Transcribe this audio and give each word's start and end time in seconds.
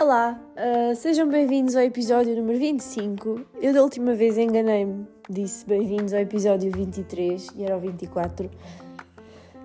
Olá, 0.00 0.40
uh, 0.56 0.96
sejam 0.96 1.28
bem-vindos 1.28 1.76
ao 1.76 1.82
episódio 1.82 2.34
número 2.34 2.58
25. 2.58 3.46
Eu 3.62 3.72
da 3.72 3.84
última 3.84 4.14
vez 4.14 4.36
enganei-me, 4.36 5.06
disse 5.28 5.64
bem-vindos 5.64 6.12
ao 6.12 6.18
episódio 6.18 6.72
23 6.72 7.50
e 7.54 7.62
era 7.62 7.76
o 7.76 7.80
24. 7.80 8.50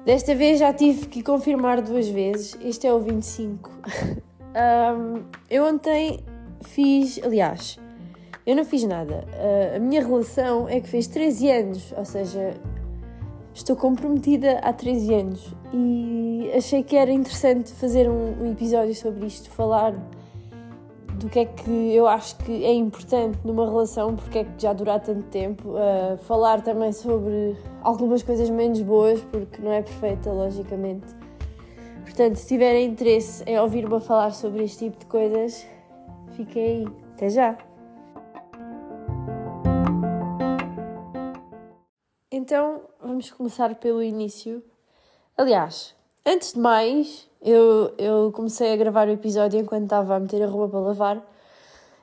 Desta 0.05 0.35
vez 0.35 0.59
já 0.59 0.71
tive 0.71 1.07
que 1.07 1.23
confirmar 1.23 1.81
duas 1.81 2.07
vezes, 2.07 2.55
este 2.63 2.85
é 2.85 2.93
o 2.93 2.99
25. 2.99 3.71
um, 3.71 5.23
eu 5.49 5.65
ontem 5.65 6.19
fiz, 6.61 7.19
aliás, 7.23 7.79
eu 8.45 8.55
não 8.55 8.63
fiz 8.63 8.83
nada. 8.83 9.25
Uh, 9.33 9.77
a 9.77 9.79
minha 9.79 10.05
relação 10.05 10.69
é 10.69 10.79
que 10.79 10.87
fez 10.87 11.07
13 11.07 11.49
anos, 11.49 11.93
ou 11.97 12.05
seja, 12.05 12.53
estou 13.55 13.75
comprometida 13.75 14.59
há 14.59 14.73
13 14.73 15.13
anos 15.13 15.55
e 15.73 16.51
achei 16.53 16.83
que 16.83 16.95
era 16.95 17.11
interessante 17.11 17.71
fazer 17.71 18.09
um, 18.09 18.43
um 18.43 18.51
episódio 18.51 18.93
sobre 18.93 19.25
isto, 19.25 19.49
falar 19.49 19.93
do 21.15 21.29
que 21.29 21.39
é 21.39 21.45
que 21.45 21.95
eu 21.95 22.05
acho 22.05 22.35
que 22.39 22.65
é 22.65 22.73
importante 22.73 23.39
numa 23.45 23.65
relação, 23.65 24.15
porque 24.15 24.39
é 24.39 24.43
que 24.43 24.61
já 24.61 24.73
dura 24.73 24.99
tanto 24.99 25.23
tempo, 25.27 25.69
uh, 25.69 26.17
falar 26.17 26.61
também 26.61 26.91
sobre 26.91 27.55
algumas 27.81 28.21
coisas 28.21 28.49
menos 28.49 28.81
boas, 28.81 29.21
porque 29.31 29.61
não 29.61 29.71
é 29.71 29.81
perfeita, 29.81 30.29
logicamente. 30.29 31.05
Portanto, 32.03 32.35
se 32.35 32.47
tiverem 32.47 32.89
interesse 32.89 33.43
em 33.47 33.57
ouvir-me 33.57 33.99
falar 34.01 34.31
sobre 34.31 34.65
este 34.65 34.85
tipo 34.85 34.99
de 34.99 35.05
coisas, 35.05 35.65
fiquem 36.35 36.63
aí. 36.63 36.87
Até 37.13 37.29
já! 37.29 37.57
Então, 42.37 42.81
vamos 42.99 43.31
começar 43.31 43.73
pelo 43.75 44.03
início. 44.03 44.61
Aliás, 45.37 45.95
antes 46.25 46.51
de 46.51 46.59
mais, 46.59 47.29
eu, 47.41 47.95
eu 47.97 48.29
comecei 48.33 48.73
a 48.73 48.75
gravar 48.75 49.07
o 49.07 49.11
episódio 49.11 49.57
enquanto 49.57 49.85
estava 49.85 50.17
a 50.17 50.19
meter 50.19 50.43
a 50.43 50.45
roupa 50.45 50.71
para 50.71 50.79
lavar 50.81 51.31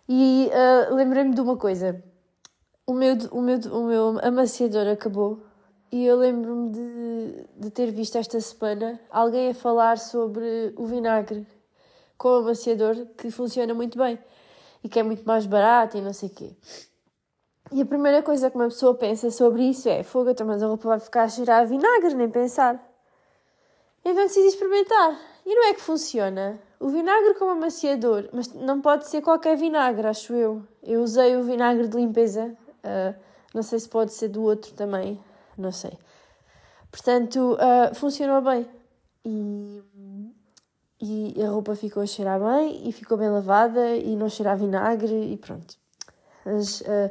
e 0.08 0.48
uh, 0.50 0.94
lembrei-me 0.94 1.34
de 1.34 1.40
uma 1.42 1.58
coisa. 1.58 2.02
O 2.86 2.94
meu, 2.94 3.14
o, 3.30 3.42
meu, 3.42 3.58
o 3.58 3.84
meu 3.84 4.18
amaciador 4.22 4.86
acabou 4.86 5.44
e 5.92 6.02
eu 6.06 6.16
lembro-me 6.16 6.70
de, 6.70 7.46
de 7.58 7.70
ter 7.70 7.90
visto 7.90 8.16
esta 8.16 8.40
semana 8.40 8.98
alguém 9.10 9.50
a 9.50 9.54
falar 9.54 9.98
sobre 9.98 10.72
o 10.78 10.86
vinagre 10.86 11.46
com 12.16 12.36
amaciador 12.36 13.04
que 13.18 13.30
funciona 13.30 13.74
muito 13.74 13.98
bem 13.98 14.18
e 14.82 14.88
que 14.88 14.98
é 14.98 15.02
muito 15.02 15.24
mais 15.26 15.44
barato 15.44 15.98
e 15.98 16.00
não 16.00 16.14
sei 16.14 16.30
o 16.30 16.32
quê. 16.32 16.56
E 17.72 17.80
a 17.80 17.86
primeira 17.86 18.22
coisa 18.22 18.50
que 18.50 18.56
uma 18.56 18.68
pessoa 18.68 18.94
pensa 18.94 19.30
sobre 19.30 19.62
isso 19.62 19.88
é: 19.88 20.02
fogo, 20.02 20.30
então, 20.30 20.46
mas 20.46 20.62
a 20.62 20.66
roupa 20.66 20.88
vai 20.88 21.00
ficar 21.00 21.24
a 21.24 21.28
cheirar 21.28 21.62
a 21.62 21.64
vinagre, 21.64 22.14
nem 22.14 22.28
pensar. 22.28 22.80
Então 24.04 24.24
decidi 24.24 24.48
experimentar. 24.48 25.18
E 25.46 25.54
não 25.54 25.68
é 25.68 25.74
que 25.74 25.80
funciona. 25.80 26.60
O 26.78 26.88
vinagre 26.88 27.34
como 27.34 27.52
amaciador, 27.52 28.28
mas 28.32 28.52
não 28.52 28.80
pode 28.80 29.08
ser 29.08 29.22
qualquer 29.22 29.56
vinagre, 29.56 30.06
acho 30.06 30.34
eu. 30.34 30.62
Eu 30.82 31.02
usei 31.02 31.36
o 31.36 31.42
vinagre 31.42 31.88
de 31.88 31.96
limpeza. 31.96 32.56
Uh, 32.84 33.14
não 33.54 33.62
sei 33.62 33.78
se 33.78 33.88
pode 33.88 34.12
ser 34.12 34.28
do 34.28 34.42
outro 34.42 34.72
também. 34.74 35.18
Não 35.56 35.72
sei. 35.72 35.96
Portanto, 36.90 37.56
uh, 37.56 37.94
funcionou 37.94 38.42
bem. 38.42 38.68
E, 39.24 39.82
e 41.00 41.42
a 41.42 41.48
roupa 41.48 41.74
ficou 41.74 42.02
a 42.02 42.06
cheirar 42.06 42.40
bem 42.40 42.88
e 42.88 42.92
ficou 42.92 43.16
bem 43.16 43.30
lavada 43.30 43.96
e 43.96 44.14
não 44.16 44.28
cheira 44.28 44.52
a 44.52 44.56
vinagre 44.56 45.32
e 45.32 45.36
pronto. 45.36 45.76
Mas, 46.44 46.80
uh, 46.80 47.10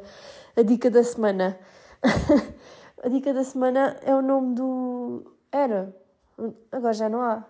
a 0.55 0.61
dica 0.61 0.89
da 0.89 1.03
semana. 1.03 1.59
a 3.03 3.09
dica 3.09 3.33
da 3.33 3.44
semana 3.44 3.97
é 4.03 4.13
o 4.13 4.21
nome 4.21 4.55
do. 4.55 5.35
Era. 5.52 5.95
Agora 6.71 6.94
já 6.94 7.09
não 7.09 7.21
há. 7.21 7.45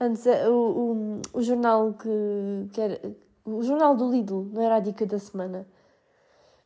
Antes, 0.00 0.26
o, 0.26 0.52
o, 0.52 1.20
o 1.32 1.42
jornal 1.42 1.94
que, 1.94 2.68
que 2.72 2.80
era. 2.80 3.00
O 3.44 3.62
jornal 3.62 3.94
do 3.94 4.10
Lidl, 4.10 4.50
não 4.52 4.62
era 4.62 4.76
a 4.76 4.80
dica 4.80 5.06
da 5.06 5.18
semana. 5.18 5.66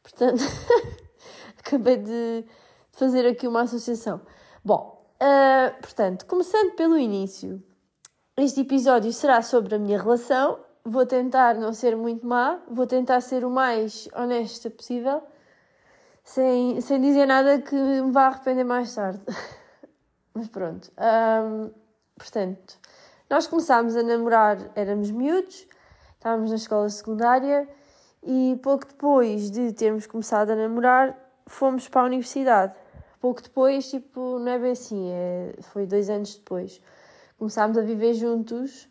Portanto, 0.03 0.43
acabei 1.59 1.99
de 1.99 2.45
fazer 2.93 3.27
aqui 3.27 3.47
uma 3.47 3.63
associação. 3.63 4.21
Bom, 4.65 5.07
uh, 5.17 5.81
portanto, 5.81 6.27
começando 6.27 6.75
pelo 6.75 6.99
início, 6.99 7.63
este 8.37 8.63
episódio 8.63 9.13
será 9.13 9.43
sobre 9.43 9.75
a 9.75 9.79
minha 9.79 10.01
relação. 10.01 10.59
Vou 10.85 11.05
tentar 11.05 11.55
não 11.57 11.73
ser 11.73 11.95
muito 11.95 12.27
má, 12.27 12.63
vou 12.69 12.87
tentar 12.87 13.21
ser 13.21 13.45
o 13.45 13.51
mais 13.51 14.09
honesta 14.15 14.71
possível, 14.71 15.23
sem, 16.31 16.81
sem 16.81 17.01
dizer 17.01 17.27
nada 17.27 17.61
que 17.61 17.75
me 17.75 18.13
vá 18.13 18.29
arrepender 18.29 18.65
mais 18.65 18.95
tarde. 18.95 19.21
Mas 20.33 20.47
pronto. 20.47 20.91
Um, 20.97 21.71
portanto, 22.17 22.79
nós 23.29 23.49
começámos 23.49 23.97
a 23.97 24.03
namorar, 24.03 24.71
éramos 24.77 25.11
miúdos, 25.11 25.67
estávamos 26.15 26.51
na 26.51 26.57
escola 26.57 26.89
secundária 26.89 27.69
e 28.23 28.59
pouco 28.63 28.87
depois 28.87 29.51
de 29.51 29.73
termos 29.73 30.07
começado 30.07 30.51
a 30.51 30.55
namorar, 30.57 31.19
fomos 31.47 31.89
para 31.89 32.03
a 32.03 32.05
universidade. 32.05 32.75
Pouco 33.21 33.43
depois, 33.43 33.91
tipo, 33.91 34.39
não 34.39 34.53
é 34.53 34.59
bem 34.59 34.71
assim, 34.71 35.11
é, 35.11 35.55
foi 35.63 35.85
dois 35.85 36.09
anos 36.09 36.37
depois. 36.37 36.81
Começámos 37.39 37.77
a 37.77 37.83
viver 37.83 38.15
juntos. 38.15 38.89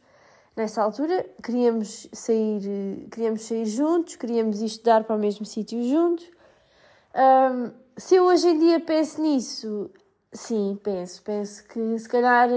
Nessa 0.57 0.83
altura, 0.83 1.25
queríamos 1.41 2.09
sair, 2.11 3.07
queríamos 3.09 3.43
sair 3.43 3.65
juntos, 3.65 4.17
queríamos 4.17 4.61
estudar 4.61 5.05
para 5.05 5.15
o 5.15 5.19
mesmo 5.19 5.45
sítio 5.45 5.81
juntos. 5.83 6.29
Um, 7.15 7.71
se 7.97 8.15
eu 8.15 8.25
hoje 8.25 8.47
em 8.47 8.59
dia 8.59 8.79
penso 8.79 9.21
nisso, 9.21 9.89
sim, 10.31 10.79
penso. 10.83 11.21
Penso 11.23 11.63
que 11.67 11.97
se 11.97 12.07
calhar, 12.07 12.49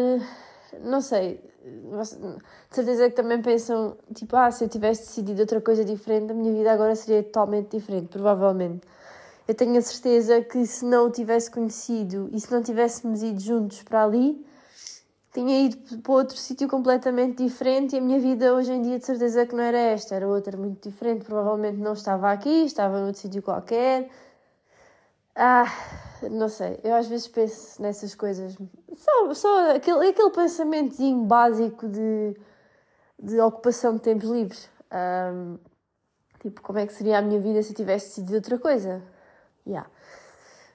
não 0.81 1.01
sei, 1.01 1.41
de 1.65 2.75
certeza 2.75 3.09
que 3.09 3.17
também 3.17 3.41
pensam, 3.41 3.97
tipo, 4.15 4.37
ah, 4.37 4.51
se 4.51 4.65
eu 4.65 4.69
tivesse 4.69 5.03
decidido 5.03 5.41
outra 5.41 5.61
coisa 5.61 5.85
diferente, 5.85 6.33
a 6.33 6.35
minha 6.35 6.53
vida 6.53 6.73
agora 6.73 6.95
seria 6.95 7.23
totalmente 7.23 7.77
diferente, 7.77 8.09
provavelmente. 8.09 8.87
Eu 9.47 9.55
tenho 9.55 9.77
a 9.77 9.83
certeza 9.83 10.41
que 10.41 10.65
se 10.67 10.85
não 10.85 11.07
o 11.07 11.11
tivesse 11.11 11.51
conhecido 11.51 12.29
e 12.33 12.41
se 12.41 12.51
não 12.51 12.63
tivéssemos 12.63 13.23
ido 13.23 13.41
juntos 13.41 13.83
para 13.83 14.05
ali, 14.05 14.45
tinha 15.33 15.67
ido 15.67 15.99
para 15.99 16.13
outro 16.13 16.37
sítio 16.37 16.69
completamente 16.69 17.43
diferente 17.43 17.97
e 17.97 17.99
a 17.99 18.03
minha 18.03 18.21
vida 18.21 18.55
hoje 18.55 18.73
em 18.73 18.83
dia 18.83 18.99
de 18.99 19.05
certeza 19.05 19.47
que 19.47 19.55
não 19.55 19.63
era 19.63 19.79
esta, 19.79 20.15
era 20.15 20.29
outra 20.29 20.57
muito 20.57 20.89
diferente. 20.89 21.25
Provavelmente 21.25 21.79
não 21.79 21.95
estava 21.95 22.31
aqui, 22.31 22.65
estava 22.65 23.01
noutro 23.01 23.21
sítio 23.21 23.43
qualquer. 23.43 24.09
Ah, 25.35 25.65
não 26.31 26.49
sei, 26.49 26.79
eu 26.85 26.95
às 26.95 27.07
vezes 27.09 27.27
penso 27.27 27.81
nessas 27.81 28.15
coisas, 28.15 28.55
só, 28.95 29.35
só 29.35 29.77
aquele, 29.77 30.09
aquele 30.09 30.31
pensamentozinho 30.31 31.25
básico 31.25 31.89
de, 31.89 32.37
de 33.19 33.41
ocupação 33.41 33.95
de 33.97 34.03
tempos 34.03 34.29
livres. 34.29 34.71
Um, 34.93 35.59
tipo, 36.41 36.61
como 36.61 36.79
é 36.79 36.87
que 36.87 36.93
seria 36.93 37.19
a 37.19 37.23
minha 37.23 37.41
vida 37.41 37.63
se 37.63 37.71
eu 37.71 37.77
tivesse 37.77 38.09
decidido 38.09 38.37
outra 38.37 38.59
coisa? 38.59 39.03
Yeah. 39.67 39.89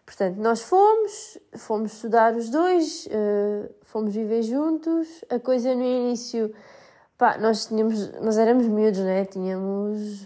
Portanto, 0.06 0.38
nós 0.38 0.62
fomos, 0.62 1.38
fomos 1.58 1.94
estudar 1.94 2.34
os 2.34 2.50
dois, 2.50 3.08
uh, 3.08 3.70
fomos 3.84 4.16
viver 4.16 4.42
juntos. 4.42 5.24
A 5.30 5.40
coisa 5.40 5.76
no 5.76 5.84
início, 5.84 6.52
pá, 7.18 7.38
nós 7.38 7.68
tínhamos, 7.68 8.12
nós 8.22 8.38
éramos 8.38 8.66
miúdos, 8.68 9.02
né? 9.02 9.26
Tínhamos 9.26 10.26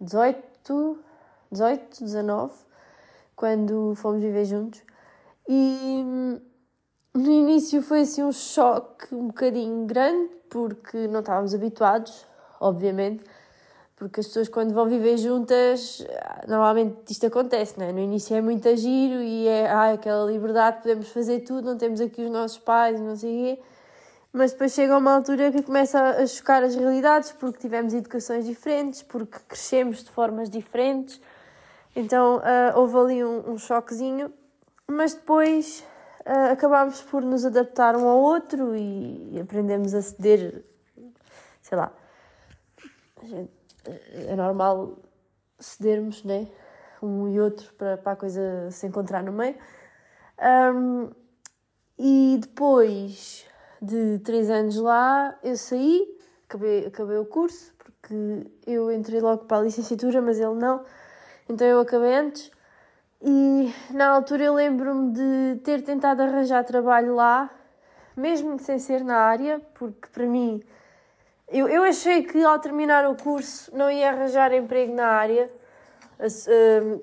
18, 0.00 0.98
18, 1.50 2.04
19 2.04 2.64
quando 3.36 3.94
fomos 3.96 4.22
viver 4.22 4.44
juntos. 4.44 4.82
E 5.48 6.02
hum, 6.04 6.40
no 7.14 7.30
início 7.30 7.82
foi 7.82 8.00
assim 8.00 8.22
um 8.22 8.32
choque 8.32 9.14
um 9.14 9.28
bocadinho 9.28 9.86
grande, 9.86 10.30
porque 10.50 11.06
não 11.08 11.20
estávamos 11.20 11.54
habituados, 11.54 12.26
obviamente, 12.60 13.24
porque 13.96 14.20
as 14.20 14.26
pessoas 14.26 14.48
quando 14.48 14.74
vão 14.74 14.86
viver 14.88 15.16
juntas, 15.16 16.04
normalmente 16.48 17.10
isto 17.10 17.26
acontece, 17.26 17.78
não 17.78 17.86
é? 17.86 17.92
No 17.92 18.00
início 18.00 18.34
é 18.36 18.40
muito 18.40 18.74
giro 18.76 19.22
e 19.22 19.46
é 19.46 19.70
ah, 19.70 19.92
aquela 19.92 20.30
liberdade, 20.30 20.82
podemos 20.82 21.08
fazer 21.08 21.40
tudo, 21.40 21.64
não 21.64 21.78
temos 21.78 22.00
aqui 22.00 22.22
os 22.22 22.30
nossos 22.30 22.58
pais, 22.58 23.00
não 23.00 23.16
sei 23.16 23.30
o 23.30 23.56
quê. 23.56 23.62
Mas 24.32 24.50
depois 24.50 24.72
chega 24.72 24.98
uma 24.98 25.14
altura 25.14 25.52
que 25.52 25.62
começa 25.62 26.00
a 26.00 26.26
chocar 26.26 26.64
as 26.64 26.74
realidades, 26.74 27.30
porque 27.30 27.60
tivemos 27.60 27.94
educações 27.94 28.44
diferentes, 28.44 29.00
porque 29.02 29.38
crescemos 29.46 30.02
de 30.02 30.10
formas 30.10 30.50
diferentes, 30.50 31.20
então 31.94 32.38
uh, 32.38 32.78
houve 32.78 32.96
ali 32.96 33.24
um, 33.24 33.52
um, 33.52 33.58
choquezinho, 33.58 34.32
mas 34.90 35.14
depois 35.14 35.84
uh, 36.26 36.52
acabámos 36.52 37.00
por 37.02 37.22
nos 37.22 37.44
adaptar 37.44 37.96
um 37.96 38.08
ao 38.08 38.18
outro 38.18 38.74
e, 38.76 39.38
aprendemos 39.40 39.94
a 39.94 40.02
ceder, 40.02 40.64
sei 41.62 41.78
lá. 41.78 41.92
Gente, 43.22 43.52
eh, 43.86 44.26
é 44.28 44.36
normal 44.36 44.98
cedermos, 45.58 46.24
né? 46.24 46.48
Um 47.02 47.28
e 47.28 47.40
outro 47.40 47.72
para, 47.74 47.96
para 47.96 48.12
a 48.12 48.16
coisa 48.16 48.70
se 48.70 48.86
encontrar 48.86 49.22
no 49.22 49.32
meio. 49.32 49.56
Um, 50.74 51.10
e 51.98 52.38
depois 52.40 53.46
de 53.80 54.18
três 54.20 54.50
anos 54.50 54.76
lá, 54.76 55.38
eu 55.42 55.56
saí, 55.56 56.18
acabei, 56.48 56.86
acabei 56.86 57.18
o 57.18 57.26
curso, 57.26 57.72
porque 57.78 58.50
eu 58.66 58.90
entrei 58.90 59.20
logo 59.20 59.44
para 59.44 59.58
a 59.58 59.62
licenciatura, 59.62 60.20
mas 60.20 60.38
ele 60.38 60.54
não. 60.54 60.84
Então 61.48 61.66
eu 61.66 61.80
acabei 61.80 62.14
antes 62.14 62.50
e 63.20 63.72
na 63.90 64.08
altura 64.08 64.44
eu 64.44 64.54
lembro-me 64.54 65.12
de 65.12 65.60
ter 65.62 65.82
tentado 65.82 66.22
arranjar 66.22 66.64
trabalho 66.64 67.14
lá, 67.14 67.50
mesmo 68.16 68.58
sem 68.58 68.78
ser 68.78 69.04
na 69.04 69.16
área, 69.16 69.60
porque 69.74 70.08
para 70.12 70.26
mim, 70.26 70.62
eu, 71.48 71.68
eu 71.68 71.82
achei 71.84 72.22
que 72.22 72.42
ao 72.42 72.58
terminar 72.58 73.06
o 73.08 73.14
curso 73.14 73.70
não 73.76 73.90
ia 73.90 74.10
arranjar 74.10 74.52
emprego 74.54 74.94
na 74.94 75.06
área. 75.06 75.50
Hum, 76.20 77.00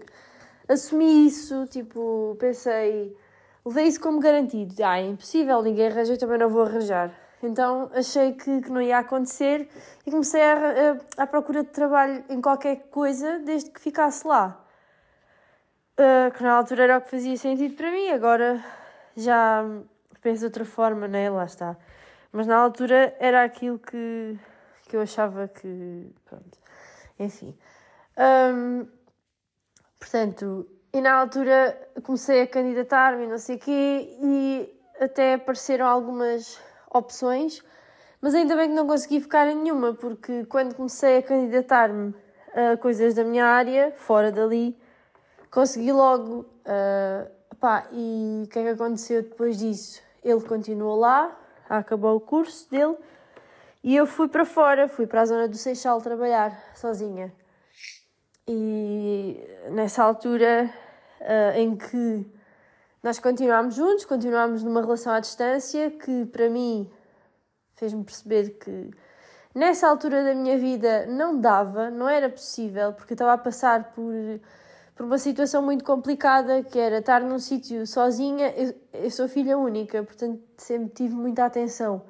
assumi 0.68 1.28
isso, 1.28 1.68
tipo, 1.68 2.36
pensei, 2.40 3.16
levei 3.64 3.86
isso 3.86 4.00
como 4.00 4.20
garantido. 4.20 4.74
Ah, 4.84 5.00
é 5.00 5.06
impossível, 5.06 5.62
ninguém 5.62 5.88
arranja, 5.88 6.14
eu 6.14 6.18
também 6.18 6.40
não 6.40 6.50
vou 6.50 6.64
arranjar. 6.64 7.12
Então 7.44 7.90
achei 7.94 8.34
que, 8.34 8.62
que 8.62 8.70
não 8.70 8.82
ia 8.82 9.00
acontecer 9.00 9.68
e 10.06 10.12
comecei 10.12 10.42
a, 10.42 10.98
a, 11.18 11.28
procura 11.28 11.64
de 11.64 11.70
trabalho 11.70 12.24
em 12.30 12.40
qualquer 12.40 12.88
coisa 12.90 13.40
desde 13.40 13.72
que 13.72 13.80
ficasse 13.80 14.28
lá. 14.28 14.64
Uh, 15.94 16.32
que 16.32 16.44
na 16.44 16.54
altura 16.54 16.84
era 16.84 16.98
o 16.98 17.02
que 17.02 17.10
fazia 17.10 17.36
sentido 17.38 17.76
para 17.76 17.92
mim, 17.92 18.10
agora 18.10 18.64
já 19.16 19.64
penso 20.22 20.40
de 20.40 20.46
outra 20.46 20.66
forma, 20.66 21.08
né? 21.08 21.30
Lá 21.30 21.46
está. 21.46 21.76
Mas 22.32 22.48
na 22.48 22.56
altura 22.58 23.16
era 23.20 23.44
aquilo 23.44 23.78
que, 23.80 24.40
que 24.88 24.96
eu 24.96 25.02
achava 25.02 25.48
que. 25.48 26.14
Pronto. 26.26 26.60
Enfim. 27.20 27.58
Um, 28.18 28.88
portanto, 30.00 30.68
e 30.94 31.02
na 31.02 31.14
altura 31.14 31.78
comecei 32.04 32.42
a 32.42 32.48
candidatar-me, 32.48 33.28
não 33.28 33.38
sei 33.38 33.56
o 33.56 33.60
quê, 33.60 34.18
e 34.22 34.82
até 35.00 35.36
apareceram 35.36 35.88
algumas 35.88 36.60
opções, 36.94 37.64
mas 38.22 38.36
ainda 38.36 38.56
bem 38.56 38.70
que 38.70 38.76
não 38.76 38.86
consegui 38.86 39.20
ficar 39.20 39.48
em 39.48 39.56
nenhuma, 39.56 39.94
porque 39.94 40.46
quando 40.46 40.76
comecei 40.76 41.18
a 41.18 41.24
candidatar-me 41.24 42.14
a 42.54 42.78
coisas 42.78 43.14
da 43.16 43.24
minha 43.24 43.46
área, 43.46 43.94
fora 43.96 44.32
dali, 44.32 44.78
consegui 45.50 45.92
logo. 45.92 46.46
Uh, 46.66 47.56
pá, 47.56 47.88
e 47.92 48.44
o 48.46 48.50
que 48.50 48.60
é 48.60 48.64
que 48.64 48.70
aconteceu 48.70 49.24
depois 49.24 49.58
disso? 49.58 50.02
Ele 50.24 50.42
continuou 50.42 50.98
lá, 50.98 51.36
acabou 51.70 52.16
o 52.16 52.20
curso 52.20 52.70
dele, 52.70 52.98
e 53.84 53.96
eu 53.96 54.06
fui 54.06 54.28
para 54.28 54.46
fora, 54.46 54.88
fui 54.88 55.08
para 55.08 55.22
a 55.22 55.26
zona 55.26 55.48
do 55.48 55.58
Seixal 55.58 56.00
trabalhar 56.02 56.56
sozinha. 56.76 57.34
E 58.48 59.40
nessa 59.72 60.04
altura 60.04 60.70
uh, 61.22 61.58
em 61.58 61.76
que 61.76 62.41
nós 63.03 63.18
continuámos 63.19 63.75
juntos, 63.75 64.06
continuámos 64.06 64.63
numa 64.63 64.81
relação 64.81 65.12
à 65.12 65.19
distância 65.19 65.89
que 65.89 66.25
para 66.27 66.50
mim 66.50 66.89
fez-me 67.74 68.03
perceber 68.03 68.51
que 68.59 68.92
nessa 69.56 69.88
altura 69.88 70.24
da 70.24 70.36
minha 70.36 70.57
vida 70.57 71.07
não 71.07 71.39
dava, 71.39 71.89
não 71.89 72.07
era 72.07 72.30
possível, 72.30 72.94
porque 72.94 73.13
eu 73.13 73.15
estava 73.15 73.33
a 73.33 73.38
passar 73.38 73.92
por, 73.94 74.13
por 74.95 75.06
uma 75.06 75.18
situação 75.18 75.63
muito 75.63 75.83
complicada, 75.83 76.63
que 76.63 76.77
era 76.77 77.00
estar 77.00 77.21
num 77.21 77.39
sítio 77.39 77.88
sozinha. 77.88 78.53
Eu, 78.56 78.75
eu 78.94 79.09
sou 79.09 79.27
filha 79.27 79.57
única, 79.57 80.03
portanto 80.03 80.39
sempre 80.57 80.89
tive 80.89 81.15
muita 81.15 81.45
atenção. 81.45 82.03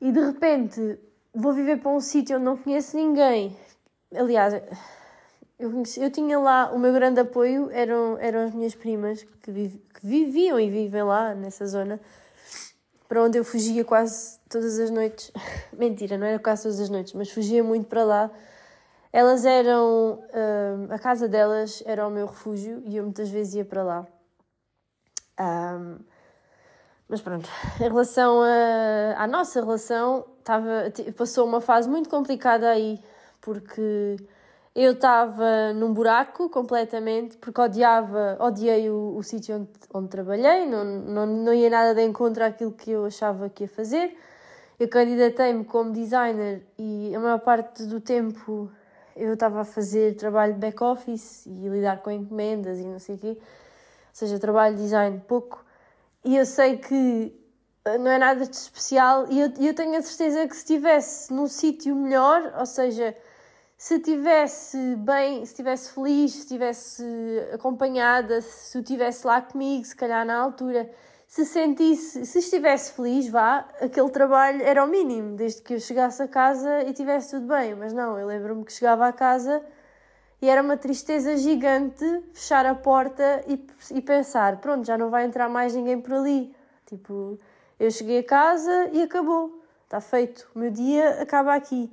E 0.00 0.10
de 0.10 0.20
repente 0.20 0.98
vou 1.34 1.52
viver 1.52 1.80
para 1.80 1.90
um 1.90 2.00
sítio 2.00 2.36
onde 2.36 2.46
não 2.46 2.56
conheço 2.56 2.96
ninguém. 2.96 3.54
Aliás, 4.14 4.54
eu, 5.58 5.70
conheci, 5.70 6.00
eu 6.00 6.10
tinha 6.10 6.38
lá, 6.38 6.70
o 6.72 6.78
meu 6.78 6.92
grande 6.92 7.20
apoio 7.20 7.68
eram, 7.72 8.16
eram 8.18 8.46
as 8.46 8.54
minhas 8.54 8.74
primas 8.74 9.24
que, 9.42 9.52
que 9.52 10.06
viviam 10.06 10.58
e 10.58 10.70
vivem 10.70 11.02
lá 11.02 11.34
nessa 11.34 11.66
zona, 11.66 12.00
para 13.08 13.22
onde 13.22 13.38
eu 13.38 13.44
fugia 13.44 13.84
quase 13.84 14.38
todas 14.48 14.78
as 14.78 14.90
noites. 14.90 15.32
Mentira, 15.76 16.16
não 16.16 16.26
era 16.26 16.38
quase 16.38 16.62
todas 16.62 16.78
as 16.78 16.88
noites, 16.88 17.12
mas 17.12 17.30
fugia 17.30 17.64
muito 17.64 17.86
para 17.86 18.04
lá. 18.04 18.30
Elas 19.12 19.44
eram. 19.44 20.22
Um, 20.32 20.92
a 20.92 20.98
casa 20.98 21.26
delas 21.26 21.82
era 21.86 22.06
o 22.06 22.10
meu 22.10 22.26
refúgio 22.26 22.82
e 22.84 22.96
eu 22.96 23.04
muitas 23.04 23.28
vezes 23.30 23.54
ia 23.54 23.64
para 23.64 23.82
lá. 23.82 24.06
Um, 25.40 25.98
mas 27.08 27.22
pronto, 27.22 27.48
em 27.80 27.84
relação 27.84 28.42
a, 28.42 29.22
à 29.22 29.26
nossa 29.26 29.60
relação, 29.60 30.26
tava, 30.44 30.92
passou 31.16 31.46
uma 31.46 31.60
fase 31.60 31.88
muito 31.88 32.08
complicada 32.10 32.68
aí, 32.68 33.02
porque 33.40 34.18
eu 34.80 34.92
estava 34.92 35.72
num 35.72 35.92
buraco 35.92 36.48
completamente, 36.48 37.36
porque 37.38 37.60
odiava, 37.60 38.36
odiei 38.38 38.88
o, 38.88 39.16
o 39.16 39.22
sítio 39.24 39.56
onde, 39.56 39.68
onde 39.92 40.08
trabalhei, 40.08 40.66
não, 40.66 40.84
não, 40.84 41.26
não 41.26 41.52
ia 41.52 41.68
nada 41.68 41.92
de 41.96 42.02
encontro 42.04 42.44
àquilo 42.44 42.70
que 42.70 42.92
eu 42.92 43.04
achava 43.04 43.48
que 43.48 43.64
ia 43.64 43.68
fazer. 43.68 44.16
Eu 44.78 44.88
candidatei-me 44.88 45.64
como 45.64 45.90
designer 45.90 46.64
e 46.78 47.12
a 47.12 47.18
maior 47.18 47.40
parte 47.40 47.82
do 47.86 48.00
tempo 48.00 48.70
eu 49.16 49.34
estava 49.34 49.62
a 49.62 49.64
fazer 49.64 50.14
trabalho 50.14 50.54
de 50.54 50.60
back-office 50.60 51.46
e 51.46 51.68
lidar 51.68 52.00
com 52.00 52.12
encomendas 52.12 52.78
e 52.78 52.84
não 52.84 53.00
sei 53.00 53.16
o 53.16 53.18
quê. 53.18 53.36
Ou 53.36 53.36
seja, 54.12 54.38
trabalho 54.38 54.76
de 54.76 54.82
design 54.82 55.20
pouco. 55.26 55.64
E 56.24 56.36
eu 56.36 56.46
sei 56.46 56.76
que 56.76 57.34
eh, 57.84 57.98
não 57.98 58.12
é 58.12 58.18
nada 58.18 58.46
de 58.46 58.54
especial 58.54 59.26
e 59.28 59.40
eu, 59.40 59.52
eu 59.58 59.74
tenho 59.74 59.98
a 59.98 60.02
certeza 60.02 60.46
que 60.46 60.54
se 60.54 60.60
estivesse 60.60 61.32
num 61.32 61.48
sítio 61.48 61.96
melhor, 61.96 62.54
ou 62.56 62.66
seja, 62.66 63.12
se 63.78 63.94
estivesse 63.94 64.96
bem, 64.96 65.44
se 65.44 65.52
estivesse 65.52 65.92
feliz, 65.92 66.32
se 66.32 66.38
estivesse 66.40 67.04
acompanhada, 67.54 68.40
se 68.40 68.76
eu 68.76 68.82
estivesse 68.82 69.24
lá 69.24 69.40
comigo, 69.40 69.84
se 69.84 69.94
calhar 69.94 70.26
na 70.26 70.36
altura, 70.36 70.90
se 71.28 71.44
sentisse, 71.44 72.26
se 72.26 72.40
estivesse 72.40 72.92
feliz, 72.92 73.28
vá, 73.28 73.68
aquele 73.80 74.10
trabalho 74.10 74.60
era 74.62 74.84
o 74.84 74.88
mínimo, 74.88 75.36
desde 75.36 75.62
que 75.62 75.74
eu 75.74 75.80
chegasse 75.80 76.20
a 76.20 76.26
casa 76.26 76.82
e 76.88 76.92
tivesse 76.92 77.30
tudo 77.30 77.46
bem. 77.46 77.76
Mas 77.76 77.92
não, 77.92 78.18
eu 78.18 78.26
lembro-me 78.26 78.64
que 78.64 78.72
chegava 78.72 79.06
a 79.06 79.12
casa 79.12 79.64
e 80.42 80.48
era 80.48 80.60
uma 80.60 80.76
tristeza 80.76 81.36
gigante 81.36 82.04
fechar 82.32 82.66
a 82.66 82.74
porta 82.74 83.44
e, 83.46 83.64
e 83.94 84.02
pensar: 84.02 84.56
pronto, 84.56 84.84
já 84.88 84.98
não 84.98 85.08
vai 85.08 85.24
entrar 85.24 85.48
mais 85.48 85.72
ninguém 85.72 86.00
por 86.00 86.14
ali. 86.14 86.52
Tipo, 86.84 87.38
eu 87.78 87.90
cheguei 87.92 88.18
a 88.18 88.24
casa 88.24 88.90
e 88.92 89.02
acabou, 89.02 89.62
está 89.84 90.00
feito, 90.00 90.50
o 90.52 90.58
meu 90.58 90.70
dia 90.72 91.22
acaba 91.22 91.54
aqui. 91.54 91.88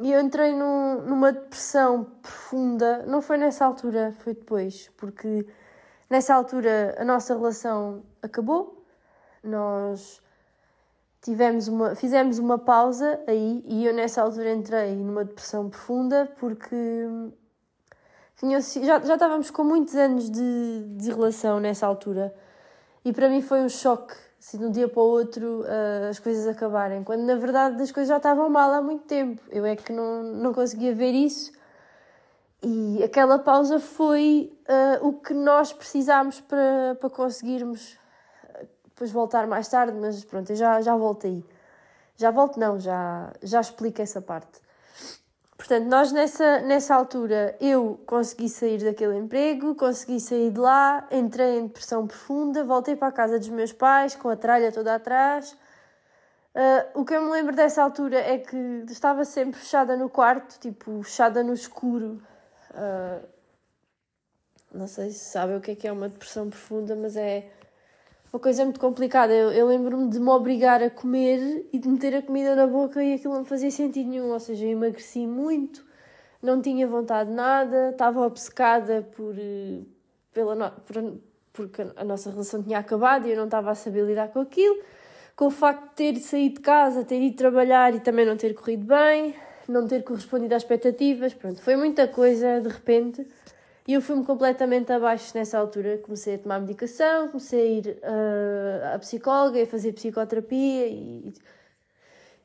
E 0.00 0.10
eu 0.10 0.20
entrei 0.20 0.52
num, 0.54 1.02
numa 1.02 1.32
depressão 1.32 2.04
profunda. 2.20 3.04
Não 3.06 3.22
foi 3.22 3.36
nessa 3.36 3.64
altura, 3.64 4.12
foi 4.18 4.34
depois, 4.34 4.90
porque 4.96 5.46
nessa 6.10 6.34
altura 6.34 6.96
a 6.98 7.04
nossa 7.04 7.34
relação 7.34 8.02
acabou. 8.20 8.84
Nós 9.42 10.20
tivemos 11.24 11.68
uma, 11.68 11.94
fizemos 11.94 12.38
uma 12.38 12.58
pausa 12.58 13.18
aí 13.26 13.64
e 13.66 13.86
eu 13.86 13.94
nessa 13.94 14.20
altura 14.20 14.52
entrei 14.52 14.94
numa 14.94 15.24
depressão 15.24 15.70
profunda 15.70 16.30
porque 16.38 16.76
tinha, 18.36 18.60
já, 18.60 19.00
já 19.00 19.14
estávamos 19.14 19.50
com 19.50 19.64
muitos 19.64 19.94
anos 19.94 20.28
de, 20.28 20.84
de 20.96 21.08
relação 21.10 21.58
nessa 21.60 21.86
altura 21.86 22.34
e 23.02 23.10
para 23.10 23.30
mim 23.30 23.40
foi 23.40 23.62
um 23.62 23.70
choque 23.70 24.14
se 24.44 24.58
de 24.58 24.64
um 24.66 24.70
dia 24.70 24.86
para 24.86 25.00
o 25.00 25.06
outro 25.06 25.62
uh, 25.62 26.10
as 26.10 26.18
coisas 26.18 26.46
acabarem, 26.46 27.02
quando 27.02 27.22
na 27.22 27.34
verdade 27.34 27.82
as 27.82 27.90
coisas 27.90 28.10
já 28.10 28.18
estavam 28.18 28.50
mal 28.50 28.70
há 28.74 28.82
muito 28.82 29.04
tempo. 29.04 29.40
Eu 29.50 29.64
é 29.64 29.74
que 29.74 29.90
não, 29.90 30.22
não 30.22 30.52
conseguia 30.52 30.94
ver 30.94 31.12
isso. 31.12 31.50
E 32.62 33.02
aquela 33.02 33.38
pausa 33.38 33.80
foi 33.80 34.54
uh, 34.68 35.08
o 35.08 35.14
que 35.14 35.32
nós 35.32 35.72
precisámos 35.72 36.42
para, 36.42 36.94
para 37.00 37.08
conseguirmos 37.08 37.94
uh, 37.94 38.68
depois 38.84 39.10
voltar 39.10 39.46
mais 39.46 39.66
tarde, 39.66 39.96
mas 39.98 40.22
pronto, 40.26 40.50
eu 40.50 40.56
já, 40.56 40.78
já 40.82 40.94
voltei. 40.94 41.42
Já 42.14 42.30
volto, 42.30 42.60
não, 42.60 42.78
já, 42.78 43.32
já 43.42 43.62
explico 43.62 44.02
essa 44.02 44.20
parte. 44.20 44.60
Portanto, 45.64 45.86
nós 45.86 46.12
nessa, 46.12 46.60
nessa 46.60 46.94
altura 46.94 47.56
eu 47.58 47.98
consegui 48.04 48.50
sair 48.50 48.84
daquele 48.84 49.16
emprego, 49.16 49.74
consegui 49.74 50.20
sair 50.20 50.50
de 50.50 50.60
lá, 50.60 51.08
entrei 51.10 51.58
em 51.58 51.66
depressão 51.66 52.06
profunda, 52.06 52.62
voltei 52.62 52.94
para 52.94 53.08
a 53.08 53.12
casa 53.12 53.38
dos 53.38 53.48
meus 53.48 53.72
pais 53.72 54.14
com 54.14 54.28
a 54.28 54.36
tralha 54.36 54.70
toda 54.70 54.94
atrás. 54.94 55.56
Uh, 56.54 57.00
o 57.00 57.02
que 57.02 57.14
eu 57.14 57.22
me 57.22 57.30
lembro 57.30 57.56
dessa 57.56 57.82
altura 57.82 58.18
é 58.18 58.36
que 58.36 58.84
estava 58.90 59.24
sempre 59.24 59.58
fechada 59.58 59.96
no 59.96 60.10
quarto, 60.10 60.60
tipo, 60.60 61.02
fechada 61.02 61.42
no 61.42 61.54
escuro. 61.54 62.22
Uh, 62.72 63.26
não 64.70 64.86
sei 64.86 65.12
se 65.12 65.30
sabem 65.30 65.56
o 65.56 65.62
que 65.62 65.70
é 65.70 65.74
que 65.74 65.88
é 65.88 65.92
uma 65.92 66.10
depressão 66.10 66.50
profunda, 66.50 66.94
mas 66.94 67.16
é 67.16 67.50
uma 68.34 68.40
coisa 68.40 68.64
muito 68.64 68.80
complicada. 68.80 69.32
Eu, 69.32 69.52
eu 69.52 69.68
lembro-me 69.68 70.10
de 70.10 70.18
me 70.18 70.28
obrigar 70.28 70.82
a 70.82 70.90
comer 70.90 71.68
e 71.72 71.78
de 71.78 71.88
meter 71.88 72.16
a 72.16 72.20
comida 72.20 72.56
na 72.56 72.66
boca 72.66 73.00
e 73.00 73.14
aquilo 73.14 73.32
não 73.32 73.44
fazia 73.44 73.70
sentido 73.70 74.10
nenhum. 74.10 74.32
Ou 74.32 74.40
seja, 74.40 74.64
eu 74.64 74.70
emagreci 74.70 75.24
muito, 75.24 75.84
não 76.42 76.60
tinha 76.60 76.84
vontade 76.84 77.30
de 77.30 77.36
nada, 77.36 77.90
estava 77.90 78.26
obcecada 78.26 79.06
por, 79.16 79.36
eh, 79.38 79.82
pela 80.32 80.56
no, 80.56 80.68
por, 80.80 81.20
porque 81.52 81.82
a 81.94 82.02
nossa 82.02 82.28
relação 82.28 82.60
tinha 82.60 82.80
acabado 82.80 83.28
e 83.28 83.30
eu 83.30 83.36
não 83.36 83.44
estava 83.44 83.70
a 83.70 83.74
saber 83.76 84.04
lidar 84.04 84.26
com 84.26 84.40
aquilo. 84.40 84.82
Com 85.36 85.46
o 85.46 85.50
facto 85.50 85.90
de 85.90 85.94
ter 85.94 86.16
saído 86.16 86.56
de 86.56 86.60
casa, 86.60 87.04
ter 87.04 87.22
ido 87.22 87.36
trabalhar 87.36 87.94
e 87.94 88.00
também 88.00 88.26
não 88.26 88.36
ter 88.36 88.52
corrido 88.52 88.84
bem, 88.84 89.36
não 89.68 89.86
ter 89.86 90.02
correspondido 90.02 90.56
às 90.56 90.62
expectativas, 90.62 91.32
pronto, 91.34 91.62
foi 91.62 91.76
muita 91.76 92.08
coisa 92.08 92.60
de 92.60 92.68
repente. 92.68 93.24
E 93.86 93.92
eu 93.92 94.00
fui-me 94.00 94.24
completamente 94.24 94.90
abaixo 94.92 95.36
nessa 95.36 95.58
altura. 95.58 95.98
Comecei 95.98 96.36
a 96.36 96.38
tomar 96.38 96.60
medicação, 96.60 97.28
comecei 97.28 97.60
a 97.60 97.64
ir 97.64 97.98
uh, 98.02 98.94
à 98.94 98.98
psicóloga, 98.98 99.62
a 99.62 99.66
fazer 99.66 99.92
psicoterapia 99.92 100.86
e, 100.86 101.34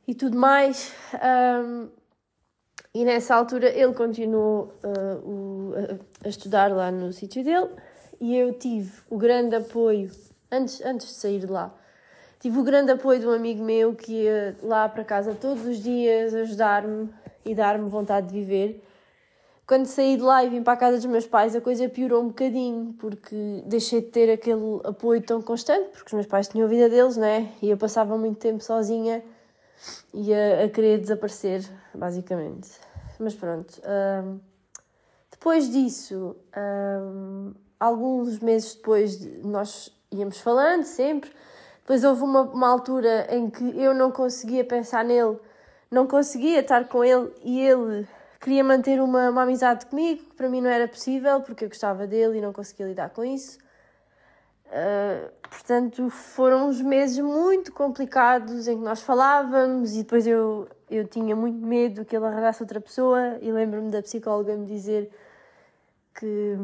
e 0.07 0.13
tudo 0.13 0.37
mais. 0.37 0.93
Um, 1.15 1.89
e 2.93 3.05
nessa 3.05 3.35
altura 3.35 3.69
ele 3.69 3.93
continuou 3.93 4.73
uh, 4.83 5.29
o, 5.29 5.73
a, 5.75 6.25
a, 6.27 6.29
estudar 6.29 6.71
lá 6.71 6.91
no 6.91 7.13
sítio 7.13 7.43
dele 7.43 7.69
e 8.19 8.35
eu 8.35 8.53
tive 8.53 8.91
o 9.09 9.17
grande 9.17 9.55
apoio, 9.55 10.11
antes, 10.51 10.81
antes 10.81 11.07
de 11.07 11.13
sair 11.13 11.39
de 11.39 11.45
lá, 11.45 11.73
tive 12.39 12.59
o 12.59 12.63
grande 12.63 12.91
apoio 12.91 13.19
de 13.19 13.27
um 13.27 13.31
amigo 13.31 13.63
meu 13.63 13.93
que 13.93 14.23
ia 14.23 14.57
lá 14.63 14.89
para 14.89 15.03
casa 15.03 15.35
todos 15.39 15.65
os 15.65 15.77
dias 15.77 16.33
ajudar-me 16.33 17.09
e 17.45 17.53
dar-me 17.53 17.87
vontade 17.89 18.27
de 18.27 18.33
viver. 18.33 18.83
Quando 19.69 19.85
saí 19.85 20.17
de 20.17 20.23
lá 20.23 20.43
e 20.43 20.49
vim 20.49 20.63
para 20.63 20.73
a 20.73 20.77
casa 20.77 20.97
dos 20.97 21.05
meus 21.05 21.27
pais, 21.27 21.55
a 21.55 21.61
coisa 21.61 21.87
piorou 21.87 22.23
um 22.23 22.29
bocadinho, 22.29 22.95
porque 22.97 23.61
deixei 23.67 24.01
de 24.01 24.07
ter 24.07 24.31
aquele 24.31 24.81
apoio 24.83 25.21
tão 25.21 25.43
constante, 25.43 25.89
porque 25.89 26.07
os 26.07 26.13
meus 26.13 26.25
pais 26.25 26.47
tinham 26.47 26.65
a 26.65 26.67
vida 26.67 26.89
deles, 26.89 27.15
né? 27.17 27.53
E 27.61 27.69
eu 27.69 27.77
passava 27.77 28.17
muito 28.17 28.39
tempo 28.39 28.63
sozinha 28.63 29.23
e 30.11 30.33
a, 30.33 30.63
a 30.65 30.69
querer 30.69 30.97
desaparecer, 30.97 31.63
basicamente. 31.93 32.67
Mas 33.19 33.35
pronto. 33.35 33.79
Depois 35.29 35.69
disso, 35.69 36.35
alguns 37.79 38.39
meses 38.39 38.73
depois, 38.73 39.23
nós 39.43 39.95
íamos 40.11 40.39
falando 40.39 40.83
sempre. 40.83 41.29
Depois 41.81 42.03
houve 42.03 42.23
uma, 42.23 42.41
uma 42.41 42.69
altura 42.69 43.27
em 43.29 43.51
que 43.51 43.63
eu 43.79 43.93
não 43.93 44.09
conseguia 44.09 44.65
pensar 44.65 45.05
nele, 45.05 45.37
não 45.91 46.07
conseguia 46.07 46.61
estar 46.61 46.87
com 46.87 47.03
ele 47.03 47.31
e 47.43 47.59
ele 47.59 48.07
queria 48.39 48.63
manter 48.63 49.01
uma, 49.01 49.29
uma 49.29 49.43
amizade 49.43 49.85
comigo, 49.85 50.23
que 50.23 50.35
para 50.35 50.49
mim 50.49 50.61
não 50.61 50.69
era 50.69 50.87
possível, 50.87 51.41
porque 51.41 51.65
eu 51.65 51.69
gostava 51.69 52.07
dele 52.07 52.37
e 52.37 52.41
não 52.41 52.53
conseguia 52.53 52.87
lidar 52.87 53.09
com 53.09 53.23
isso. 53.23 53.57
Uh, 54.67 55.31
portanto, 55.49 56.09
foram 56.09 56.69
uns 56.69 56.79
meses 56.81 57.19
muito 57.19 57.73
complicados 57.73 58.67
em 58.67 58.77
que 58.77 58.83
nós 58.83 59.01
falávamos 59.01 59.95
e 59.95 60.03
depois 60.03 60.27
eu, 60.27 60.69
eu 60.89 61.07
tinha 61.07 61.35
muito 61.35 61.57
medo 61.65 62.05
que 62.05 62.15
ele 62.15 62.25
arranjasse 62.25 62.61
outra 62.61 62.79
pessoa 62.79 63.37
e 63.41 63.51
lembro-me 63.51 63.89
da 63.89 64.01
psicóloga 64.01 64.55
me 64.55 64.67
dizer 64.67 65.09
que, 66.13 66.55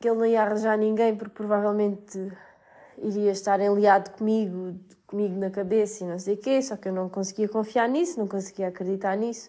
que 0.00 0.08
ele 0.08 0.18
não 0.18 0.26
ia 0.26 0.42
arranjar 0.42 0.76
ninguém 0.76 1.14
porque 1.14 1.32
provavelmente 1.32 2.32
iria 2.98 3.30
estar 3.30 3.60
enliado 3.60 4.10
comigo, 4.10 4.74
comigo 5.06 5.38
na 5.38 5.48
cabeça 5.48 6.02
e 6.02 6.06
não 6.08 6.18
sei 6.18 6.34
o 6.34 6.38
quê, 6.38 6.60
só 6.60 6.76
que 6.76 6.88
eu 6.88 6.92
não 6.92 7.08
conseguia 7.08 7.48
confiar 7.48 7.88
nisso, 7.88 8.18
não 8.18 8.26
conseguia 8.26 8.66
acreditar 8.66 9.16
nisso 9.16 9.48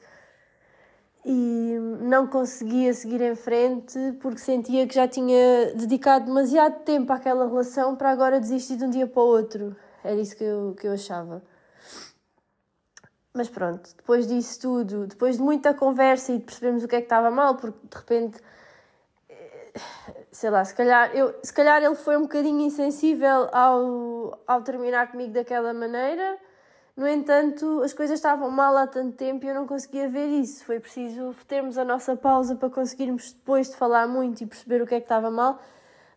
e 1.25 1.77
não 2.01 2.27
conseguia 2.27 2.93
seguir 2.93 3.21
em 3.21 3.35
frente 3.35 3.97
porque 4.21 4.39
sentia 4.39 4.85
que 4.85 4.93
já 4.93 5.07
tinha 5.07 5.73
dedicado 5.73 6.25
demasiado 6.25 6.83
tempo 6.83 7.13
àquela 7.13 7.47
relação 7.47 7.95
para 7.95 8.11
agora 8.11 8.39
desistir 8.39 8.75
de 8.75 8.85
um 8.85 8.89
dia 8.89 9.07
para 9.07 9.21
o 9.21 9.25
outro. 9.25 9.75
Era 10.03 10.19
isso 10.19 10.35
que 10.35 10.43
eu, 10.43 10.75
que 10.77 10.85
eu 10.85 10.93
achava. 10.93 11.41
Mas 13.33 13.49
pronto, 13.49 13.89
depois 13.95 14.27
disso 14.27 14.59
tudo, 14.59 15.07
depois 15.07 15.37
de 15.37 15.43
muita 15.43 15.73
conversa 15.73 16.33
e 16.33 16.37
de 16.37 16.43
percebermos 16.43 16.83
o 16.83 16.87
que 16.87 16.95
é 16.97 16.99
que 16.99 17.05
estava 17.05 17.31
mal, 17.31 17.55
porque 17.55 17.79
de 17.87 17.97
repente, 17.97 18.39
eh, 19.27 19.81
sei 20.31 20.51
lá, 20.51 20.63
se 20.63 20.75
calhar, 20.75 21.15
eu, 21.15 21.33
se 21.41 21.51
calhar 21.51 21.81
ele 21.81 21.95
foi 21.95 22.15
um 22.15 22.23
bocadinho 22.23 22.61
insensível 22.61 23.49
ao, 23.51 24.39
ao 24.45 24.61
terminar 24.61 25.09
comigo 25.09 25.33
daquela 25.33 25.73
maneira 25.73 26.37
no 26.95 27.07
entanto, 27.07 27.81
as 27.81 27.91
coisas 27.91 28.19
estavam 28.19 28.51
mal 28.51 28.77
há 28.77 28.85
tanto 28.85 29.17
tempo 29.17 29.43
e 29.43 29.47
eu 29.50 29.55
não 29.55 29.65
conseguia 29.65 30.07
ver 30.07 30.27
isso. 30.27 30.63
Foi 30.63 30.79
preciso 30.79 31.35
termos 31.47 31.77
a 31.77 31.83
nossa 31.83 32.15
pausa 32.15 32.55
para 32.55 32.69
conseguirmos, 32.69 33.33
depois 33.33 33.69
de 33.69 33.75
falar 33.75 34.07
muito 34.07 34.43
e 34.43 34.45
perceber 34.45 34.81
o 34.81 34.85
que 34.85 34.95
é 34.95 35.00
que 35.00 35.05
estava 35.05 35.31
mal, 35.31 35.59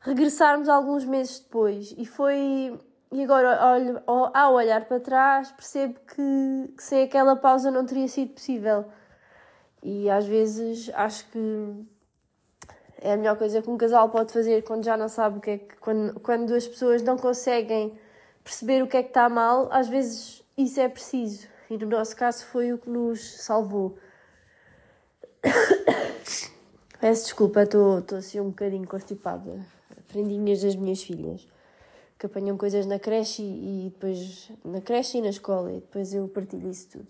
regressarmos 0.00 0.68
alguns 0.68 1.04
meses 1.04 1.40
depois. 1.40 1.94
E 1.96 2.04
foi. 2.04 2.78
E 3.10 3.22
agora, 3.22 3.72
olho, 3.72 4.02
ao 4.06 4.54
olhar 4.54 4.84
para 4.84 5.00
trás, 5.00 5.50
percebo 5.52 5.98
que, 6.00 6.74
que 6.76 6.82
sem 6.82 7.04
aquela 7.04 7.36
pausa 7.36 7.70
não 7.70 7.86
teria 7.86 8.08
sido 8.08 8.34
possível. 8.34 8.84
E 9.82 10.10
às 10.10 10.26
vezes 10.26 10.90
acho 10.94 11.26
que 11.30 11.86
é 13.00 13.12
a 13.14 13.16
melhor 13.16 13.38
coisa 13.38 13.62
que 13.62 13.70
um 13.70 13.78
casal 13.78 14.10
pode 14.10 14.32
fazer 14.32 14.62
quando 14.64 14.84
já 14.84 14.96
não 14.96 15.08
sabe 15.08 15.38
o 15.38 15.40
que 15.40 15.50
é 15.50 15.58
que. 15.58 15.76
Quando, 15.76 16.20
quando 16.20 16.54
as 16.54 16.66
pessoas 16.66 17.00
não 17.02 17.16
conseguem 17.16 17.98
perceber 18.44 18.82
o 18.82 18.86
que 18.86 18.98
é 18.98 19.02
que 19.02 19.08
está 19.08 19.28
mal, 19.28 19.68
às 19.72 19.88
vezes 19.88 20.45
isso 20.56 20.80
é 20.80 20.88
preciso. 20.88 21.46
E 21.68 21.76
no 21.76 21.86
nosso 21.86 22.16
caso 22.16 22.44
foi 22.46 22.72
o 22.72 22.78
que 22.78 22.88
nos 22.88 23.42
salvou. 23.42 23.98
Peço 27.00 27.24
desculpa, 27.24 27.62
estou 27.62 28.04
assim 28.16 28.40
um 28.40 28.50
bocadinho 28.50 28.86
constipada. 28.86 29.60
Prendinhas 30.08 30.62
das 30.62 30.76
minhas 30.76 31.02
filhas 31.02 31.46
que 32.18 32.26
apanham 32.26 32.56
coisas 32.56 32.86
na 32.86 32.98
creche 32.98 33.42
e, 33.42 33.86
e, 33.86 33.90
depois 33.90 34.50
na 34.64 34.80
creche 34.80 35.18
e 35.18 35.20
na 35.20 35.28
escola 35.28 35.70
e 35.70 35.80
depois 35.80 36.14
eu 36.14 36.28
partilho 36.28 36.70
isso 36.70 36.88
tudo. 36.88 37.08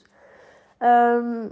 Um, 0.82 1.50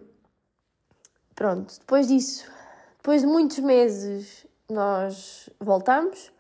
pronto, 1.35 1.79
depois 1.79 2.09
disso, 2.09 2.51
depois 2.97 3.23
de 3.23 3.27
muitos 3.27 3.59
meses, 3.61 4.47
nós 4.69 5.49
voltamos 5.61 6.33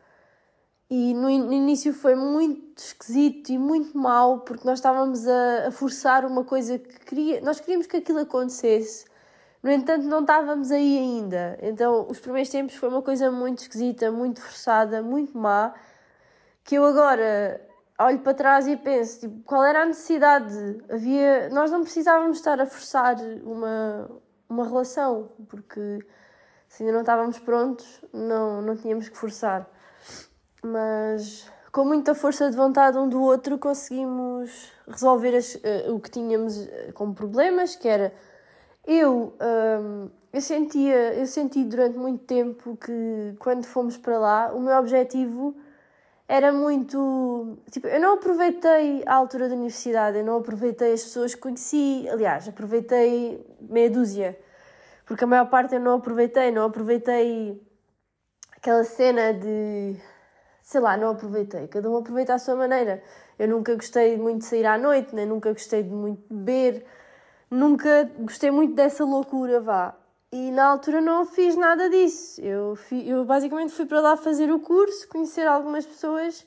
e 0.90 1.14
no, 1.14 1.30
início 1.30 1.94
foi 1.94 2.14
muito 2.14 2.78
esquisito 2.78 3.50
e 3.50 3.58
muito 3.58 3.96
mal, 3.96 4.40
porque 4.40 4.66
nós 4.66 4.78
estávamos 4.78 5.26
a, 5.26 5.68
a, 5.68 5.70
forçar 5.70 6.24
uma 6.26 6.44
coisa 6.44 6.78
que 6.78 7.00
queria. 7.00 7.40
Nós 7.40 7.58
queríamos 7.58 7.86
que 7.86 7.96
aquilo 7.96 8.20
acontecesse, 8.20 9.06
no 9.62 9.70
entanto, 9.70 10.06
não 10.06 10.20
estávamos 10.20 10.70
aí 10.70 10.98
ainda. 10.98 11.58
Então, 11.62 12.06
os 12.10 12.20
primeiros 12.20 12.50
tempos 12.50 12.74
foi 12.76 12.88
uma 12.90 13.02
coisa 13.02 13.30
muito 13.30 13.60
esquisita, 13.60 14.12
muito 14.12 14.40
forçada, 14.42 15.02
muito 15.02 15.36
má, 15.36 15.74
que 16.62 16.74
eu 16.76 16.84
agora 16.84 17.60
olho 17.98 18.18
para 18.20 18.34
trás 18.34 18.66
e 18.66 18.76
penso: 18.76 19.20
tipo, 19.20 19.42
qual 19.44 19.64
era 19.64 19.82
a 19.82 19.86
necessidade? 19.86 20.84
Havia. 20.90 21.48
Nós 21.50 21.70
não 21.70 21.82
precisávamos 21.82 22.38
estar 22.38 22.60
a 22.60 22.66
forçar 22.66 23.16
uma, 23.42 24.10
uma 24.48 24.64
relação, 24.66 25.32
porque 25.48 25.98
se 26.68 26.82
ainda 26.82 26.92
não 26.92 27.00
estávamos 27.00 27.38
prontos, 27.38 28.02
não, 28.12 28.60
não 28.62 28.76
tínhamos 28.76 29.08
que 29.08 29.16
forçar 29.16 29.68
mas 30.64 31.50
com 31.70 31.84
muita 31.84 32.14
força 32.14 32.50
de 32.50 32.56
vontade 32.56 32.96
um 32.96 33.08
do 33.08 33.20
outro 33.20 33.58
conseguimos 33.58 34.72
resolver 34.86 35.36
as, 35.36 35.54
uh, 35.56 35.94
o 35.94 36.00
que 36.00 36.10
tínhamos 36.10 36.66
eh, 36.66 36.92
como 36.94 37.14
problemas, 37.14 37.74
que 37.74 37.88
era 37.88 38.12
eu, 38.86 39.34
um, 39.40 40.10
eu 40.32 40.40
sentia, 40.40 41.14
eu 41.14 41.26
senti 41.26 41.64
durante 41.64 41.96
muito 41.96 42.24
tempo 42.24 42.76
que 42.76 43.34
quando 43.38 43.64
fomos 43.64 43.96
para 43.96 44.18
lá, 44.18 44.52
o 44.54 44.60
meu 44.60 44.76
objetivo 44.76 45.56
era 46.28 46.52
muito, 46.52 47.58
tipo, 47.70 47.86
eu 47.86 48.00
não 48.00 48.14
aproveitei 48.14 49.02
a 49.06 49.14
altura 49.14 49.48
da 49.48 49.54
universidade, 49.54 50.18
eu 50.18 50.24
não 50.24 50.36
aproveitei 50.38 50.92
as 50.92 51.02
pessoas 51.02 51.34
que 51.34 51.40
conheci, 51.40 52.06
aliás, 52.10 52.48
aproveitei 52.48 53.44
meia 53.60 53.90
dúzia, 53.90 54.38
porque 55.06 55.24
a 55.24 55.26
maior 55.26 55.46
parte 55.46 55.74
eu 55.74 55.80
não 55.80 55.96
aproveitei, 55.96 56.50
não 56.50 56.64
aproveitei 56.64 57.60
aquela 58.56 58.84
cena 58.84 59.32
de 59.32 59.96
sei 60.64 60.80
lá, 60.80 60.96
não 60.96 61.10
aproveitei. 61.10 61.68
Cada 61.68 61.88
um 61.90 61.98
aproveita 61.98 62.34
à 62.34 62.38
sua 62.38 62.56
maneira. 62.56 63.02
Eu 63.38 63.46
nunca 63.48 63.74
gostei 63.74 64.16
muito 64.16 64.38
de 64.38 64.46
sair 64.46 64.64
à 64.64 64.78
noite, 64.78 65.14
nem 65.14 65.26
nunca 65.26 65.52
gostei 65.52 65.82
de 65.82 65.90
muito 65.90 66.22
beber, 66.32 66.84
nunca 67.50 68.10
gostei 68.18 68.50
muito 68.50 68.74
dessa 68.74 69.04
loucura, 69.04 69.60
vá. 69.60 69.94
E 70.32 70.50
na 70.50 70.64
altura 70.64 71.00
não 71.00 71.26
fiz 71.26 71.54
nada 71.54 71.88
disso. 71.90 72.40
Eu, 72.40 72.74
fi, 72.76 73.06
eu 73.08 73.24
basicamente 73.24 73.72
fui 73.72 73.84
para 73.84 74.00
lá 74.00 74.16
fazer 74.16 74.50
o 74.50 74.58
curso, 74.58 75.06
conhecer 75.08 75.46
algumas 75.46 75.84
pessoas 75.84 76.44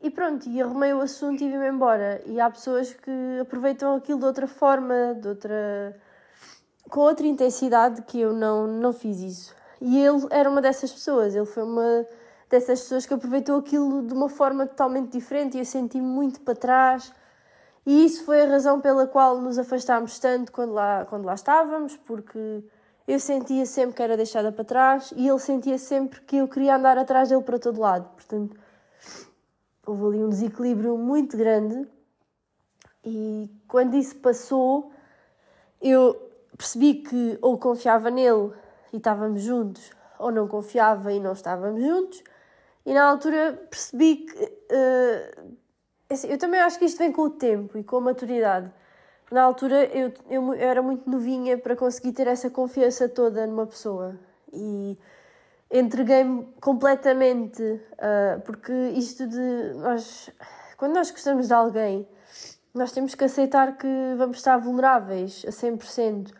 e 0.00 0.10
pronto, 0.10 0.48
e 0.48 0.60
arrumei 0.60 0.92
o 0.92 1.00
assunto 1.00 1.44
e 1.44 1.50
vim-me 1.50 1.68
embora. 1.68 2.22
E 2.26 2.40
há 2.40 2.50
pessoas 2.50 2.94
que 2.94 3.38
aproveitam 3.40 3.94
aquilo 3.94 4.18
de 4.18 4.24
outra 4.24 4.48
forma, 4.48 5.14
de 5.20 5.28
outra. 5.28 6.00
com 6.88 7.00
outra 7.00 7.26
intensidade 7.26 8.02
que 8.02 8.20
eu 8.20 8.32
não, 8.32 8.66
não 8.66 8.92
fiz 8.92 9.20
isso. 9.20 9.54
E 9.80 9.98
ele 10.02 10.26
era 10.30 10.48
uma 10.48 10.62
dessas 10.62 10.90
pessoas, 10.90 11.34
ele 11.34 11.46
foi 11.46 11.62
uma 11.62 12.06
dessas 12.52 12.82
pessoas 12.82 13.06
que 13.06 13.14
aproveitou 13.14 13.58
aquilo 13.58 14.02
de 14.02 14.12
uma 14.12 14.28
forma 14.28 14.66
totalmente 14.66 15.10
diferente 15.10 15.56
e 15.56 15.60
eu 15.60 15.64
senti-me 15.64 16.06
muito 16.06 16.42
para 16.42 16.54
trás. 16.54 17.10
E 17.86 18.04
isso 18.04 18.24
foi 18.26 18.42
a 18.42 18.46
razão 18.46 18.78
pela 18.78 19.06
qual 19.06 19.40
nos 19.40 19.58
afastámos 19.58 20.18
tanto 20.18 20.52
quando 20.52 20.74
lá, 20.74 21.06
quando 21.06 21.24
lá 21.24 21.32
estávamos, 21.32 21.96
porque 21.96 22.62
eu 23.08 23.18
sentia 23.18 23.64
sempre 23.64 23.96
que 23.96 24.02
era 24.02 24.18
deixada 24.18 24.52
para 24.52 24.64
trás 24.64 25.14
e 25.16 25.26
ele 25.26 25.38
sentia 25.38 25.78
sempre 25.78 26.20
que 26.20 26.36
eu 26.36 26.46
queria 26.46 26.76
andar 26.76 26.98
atrás 26.98 27.30
dele 27.30 27.42
para 27.42 27.58
todo 27.58 27.80
lado. 27.80 28.06
Portanto, 28.10 28.54
houve 29.86 30.04
ali 30.04 30.22
um 30.22 30.28
desequilíbrio 30.28 30.98
muito 30.98 31.34
grande. 31.38 31.88
E 33.02 33.50
quando 33.66 33.94
isso 33.94 34.14
passou, 34.16 34.92
eu 35.80 36.14
percebi 36.56 36.96
que 36.96 37.38
ou 37.40 37.56
confiava 37.56 38.10
nele 38.10 38.52
e 38.92 38.98
estávamos 38.98 39.40
juntos, 39.40 39.90
ou 40.18 40.30
não 40.30 40.46
confiava 40.46 41.12
e 41.14 41.18
não 41.18 41.32
estávamos 41.32 41.82
juntos. 41.82 42.22
E 42.84 42.92
na 42.92 43.04
altura 43.04 43.66
percebi 43.70 44.16
que. 44.16 44.44
Uh, 44.44 45.56
assim, 46.10 46.28
eu 46.28 46.38
também 46.38 46.60
acho 46.60 46.78
que 46.78 46.84
isto 46.84 46.98
vem 46.98 47.12
com 47.12 47.22
o 47.22 47.30
tempo 47.30 47.78
e 47.78 47.84
com 47.84 47.96
a 47.96 48.00
maturidade. 48.00 48.70
Na 49.30 49.42
altura 49.42 49.84
eu, 49.86 50.12
eu, 50.28 50.54
eu 50.54 50.68
era 50.68 50.82
muito 50.82 51.08
novinha 51.08 51.56
para 51.56 51.74
conseguir 51.74 52.12
ter 52.12 52.26
essa 52.26 52.50
confiança 52.50 53.08
toda 53.08 53.46
numa 53.46 53.66
pessoa. 53.66 54.18
E 54.52 54.98
entreguei-me 55.70 56.46
completamente, 56.60 57.62
uh, 57.62 58.40
porque 58.44 58.72
isto 58.94 59.26
de 59.26 59.72
nós, 59.76 60.28
quando 60.76 60.94
nós 60.94 61.10
gostamos 61.10 61.48
de 61.48 61.54
alguém, 61.54 62.06
nós 62.74 62.92
temos 62.92 63.14
que 63.14 63.24
aceitar 63.24 63.76
que 63.78 63.86
vamos 64.18 64.36
estar 64.36 64.58
vulneráveis 64.58 65.44
a 65.46 65.50
100%. 65.50 66.32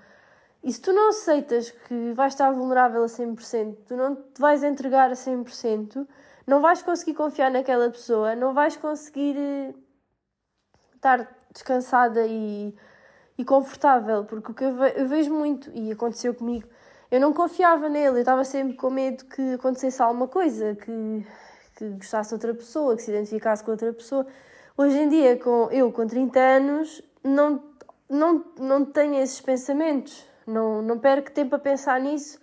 E 0.62 0.72
se 0.72 0.80
tu 0.80 0.92
não 0.92 1.08
aceitas 1.08 1.70
que 1.70 2.12
vais 2.12 2.34
estar 2.34 2.52
vulnerável 2.52 3.02
a 3.02 3.06
100%, 3.06 3.76
tu 3.86 3.96
não 3.96 4.14
te 4.14 4.40
vais 4.40 4.62
entregar 4.62 5.10
a 5.10 5.14
100%, 5.14 6.06
não 6.46 6.60
vais 6.60 6.82
conseguir 6.82 7.14
confiar 7.14 7.50
naquela 7.50 7.90
pessoa, 7.90 8.34
não 8.34 8.52
vais 8.52 8.76
conseguir. 8.76 9.36
estar 10.94 11.28
descansada 11.52 12.26
e, 12.26 12.74
e 13.36 13.44
confortável, 13.44 14.24
porque 14.24 14.52
o 14.52 14.54
que 14.54 14.64
eu, 14.64 14.74
ve 14.74 14.92
eu 14.96 15.08
vejo 15.08 15.32
muito, 15.32 15.70
e 15.74 15.92
aconteceu 15.92 16.34
comigo, 16.34 16.68
eu 17.10 17.20
não 17.20 17.32
confiava 17.32 17.88
nele, 17.88 18.16
eu 18.16 18.20
estava 18.20 18.44
sempre 18.44 18.74
com 18.74 18.90
medo 18.90 19.24
que 19.26 19.54
acontecesse 19.54 20.00
alguma 20.00 20.26
coisa, 20.26 20.74
que, 20.74 21.26
que 21.76 21.88
gostasse 21.90 22.30
de 22.30 22.34
outra 22.34 22.54
pessoa, 22.54 22.96
que 22.96 23.02
se 23.02 23.10
identificasse 23.10 23.62
com 23.62 23.70
outra 23.70 23.92
pessoa. 23.92 24.26
Hoje 24.76 24.98
em 24.98 25.08
dia, 25.08 25.36
com, 25.36 25.68
eu 25.70 25.92
com 25.92 26.06
30 26.06 26.40
anos, 26.40 27.02
não, 27.22 27.62
não, 28.08 28.44
não 28.58 28.84
tenho 28.84 29.16
esses 29.16 29.40
pensamentos, 29.42 30.26
não, 30.46 30.80
não 30.80 30.98
perco 30.98 31.30
tempo 31.30 31.54
a 31.54 31.58
pensar 31.58 32.00
nisso. 32.00 32.40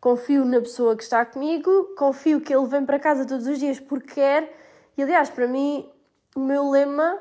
Confio 0.00 0.44
na 0.44 0.60
pessoa 0.60 0.96
que 0.96 1.02
está 1.02 1.24
comigo, 1.26 1.94
confio 1.96 2.40
que 2.40 2.54
ele 2.54 2.66
vem 2.66 2.86
para 2.86 3.00
casa 3.00 3.26
todos 3.26 3.46
os 3.46 3.58
dias 3.58 3.80
porque 3.80 4.14
quer. 4.14 4.56
E 4.96 5.02
aliás, 5.02 5.28
para 5.28 5.48
mim, 5.48 5.88
o 6.36 6.40
meu 6.40 6.70
lema, 6.70 7.18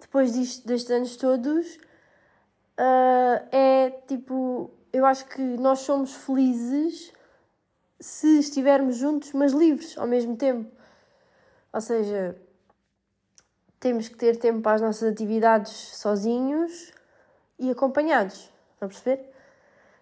depois 0.00 0.32
disto, 0.32 0.66
destes 0.66 0.90
anos 0.90 1.16
todos, 1.16 1.76
uh, 2.78 3.48
é 3.50 3.90
tipo: 4.06 4.70
eu 4.92 5.04
acho 5.04 5.26
que 5.26 5.40
nós 5.40 5.80
somos 5.80 6.14
felizes 6.14 7.12
se 7.98 8.38
estivermos 8.38 8.96
juntos, 8.96 9.32
mas 9.32 9.52
livres 9.52 9.96
ao 9.98 10.06
mesmo 10.06 10.36
tempo. 10.36 10.70
Ou 11.72 11.80
seja, 11.80 12.36
temos 13.80 14.08
que 14.08 14.16
ter 14.16 14.36
tempo 14.36 14.60
para 14.60 14.76
as 14.76 14.80
nossas 14.80 15.10
atividades 15.10 15.72
sozinhos 15.72 16.92
e 17.58 17.70
acompanhados. 17.70 18.52
Estão 18.74 18.86
a 18.86 18.88
perceber? 18.88 19.31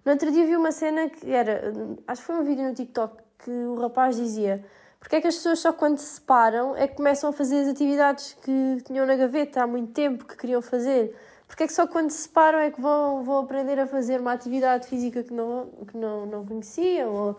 No 0.04 0.12
outro 0.12 0.30
dia 0.30 0.46
vi 0.46 0.56
uma 0.56 0.72
cena 0.72 1.08
que 1.08 1.30
era. 1.30 1.72
Acho 2.06 2.22
que 2.22 2.26
foi 2.26 2.36
um 2.36 2.42
vídeo 2.42 2.64
no 2.64 2.74
TikTok 2.74 3.16
que 3.38 3.50
o 3.50 3.74
rapaz 3.76 4.16
dizia: 4.16 4.64
Porque 4.98 5.16
é 5.16 5.20
que 5.20 5.26
as 5.26 5.36
pessoas 5.36 5.58
só 5.58 5.72
quando 5.72 5.98
se 5.98 6.14
separam 6.14 6.76
é 6.76 6.88
que 6.88 6.96
começam 6.96 7.30
a 7.30 7.32
fazer 7.32 7.60
as 7.60 7.68
atividades 7.68 8.36
que 8.42 8.82
tinham 8.84 9.06
na 9.06 9.16
gaveta 9.16 9.62
há 9.62 9.66
muito 9.66 9.92
tempo 9.92 10.24
que 10.24 10.36
queriam 10.36 10.62
fazer? 10.62 11.16
Porque 11.46 11.64
é 11.64 11.66
que 11.66 11.72
só 11.72 11.86
quando 11.86 12.10
se 12.10 12.22
separam 12.22 12.60
é 12.60 12.70
que 12.70 12.80
vão, 12.80 13.24
vão 13.24 13.38
aprender 13.40 13.78
a 13.80 13.86
fazer 13.86 14.20
uma 14.20 14.32
atividade 14.32 14.86
física 14.86 15.24
que 15.24 15.34
não, 15.34 15.66
que 15.88 15.96
não, 15.96 16.24
não 16.24 16.46
conheciam? 16.46 17.12
Ou, 17.12 17.36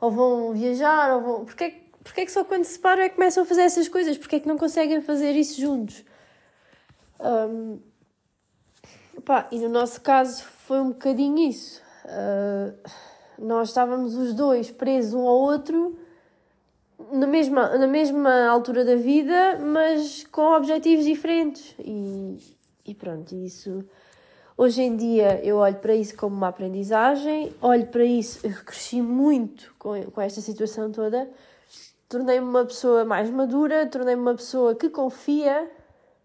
ou 0.00 0.10
vão 0.12 0.52
viajar? 0.52 1.12
Ou 1.16 1.20
vão... 1.20 1.44
Porque, 1.44 1.64
é, 1.64 1.80
porque 2.04 2.20
é 2.20 2.24
que 2.24 2.30
só 2.30 2.44
quando 2.44 2.62
se 2.62 2.74
separam 2.74 3.02
é 3.02 3.08
que 3.08 3.16
começam 3.16 3.42
a 3.42 3.46
fazer 3.46 3.62
essas 3.62 3.88
coisas? 3.88 4.16
Porque 4.16 4.36
é 4.36 4.40
que 4.40 4.46
não 4.46 4.56
conseguem 4.56 5.00
fazer 5.00 5.32
isso 5.32 5.60
juntos? 5.60 6.04
Um, 7.18 7.80
pá, 9.24 9.48
e 9.50 9.58
no 9.58 9.68
nosso 9.68 10.00
caso 10.02 10.44
foi 10.44 10.78
um 10.80 10.90
bocadinho 10.90 11.38
isso. 11.38 11.82
Uh, 12.08 12.74
nós 13.38 13.68
estávamos 13.68 14.16
os 14.16 14.32
dois 14.34 14.70
presos 14.70 15.14
um 15.14 15.28
ao 15.28 15.36
outro 15.36 15.96
na 17.12 17.26
mesma, 17.26 17.78
na 17.78 17.86
mesma 17.86 18.46
altura 18.46 18.84
da 18.84 18.96
vida, 18.96 19.58
mas 19.60 20.24
com 20.24 20.54
objetivos 20.56 21.04
diferentes. 21.04 21.74
E, 21.78 22.38
e 22.84 22.94
pronto, 22.94 23.34
isso. 23.34 23.84
Hoje 24.56 24.82
em 24.82 24.96
dia 24.96 25.40
eu 25.44 25.58
olho 25.58 25.76
para 25.76 25.94
isso 25.94 26.16
como 26.16 26.34
uma 26.34 26.48
aprendizagem, 26.48 27.54
olho 27.62 27.86
para 27.86 28.04
isso, 28.04 28.44
eu 28.44 28.52
cresci 28.64 29.00
muito 29.00 29.72
com, 29.78 30.02
com 30.10 30.20
esta 30.20 30.40
situação 30.40 30.90
toda, 30.90 31.30
tornei-me 32.08 32.44
uma 32.44 32.64
pessoa 32.64 33.04
mais 33.04 33.30
madura, 33.30 33.86
tornei-me 33.86 34.20
uma 34.20 34.34
pessoa 34.34 34.74
que 34.74 34.90
confia, 34.90 35.70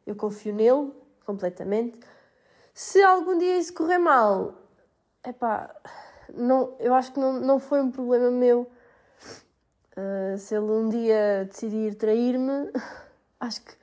eu 0.08 0.16
confio 0.16 0.52
nele 0.52 0.92
completamente. 1.24 2.00
Se 2.74 3.04
algum 3.04 3.38
dia 3.38 3.60
isso 3.60 3.72
correr 3.72 4.00
mal, 4.00 4.62
epá, 5.25 5.74
não, 6.34 6.75
eu 6.80 6.94
acho 6.94 7.12
que 7.12 7.20
não, 7.20 7.34
não 7.34 7.60
foi 7.60 7.82
um 7.82 7.92
problema 7.92 8.32
meu. 8.32 8.70
Uh, 9.96 10.38
se 10.38 10.56
ele 10.56 10.65
um 10.65 10.89
dia 10.89 11.46
decidir 11.46 11.96
trair-me, 11.96 12.72
acho 13.39 13.62
que 13.62 13.74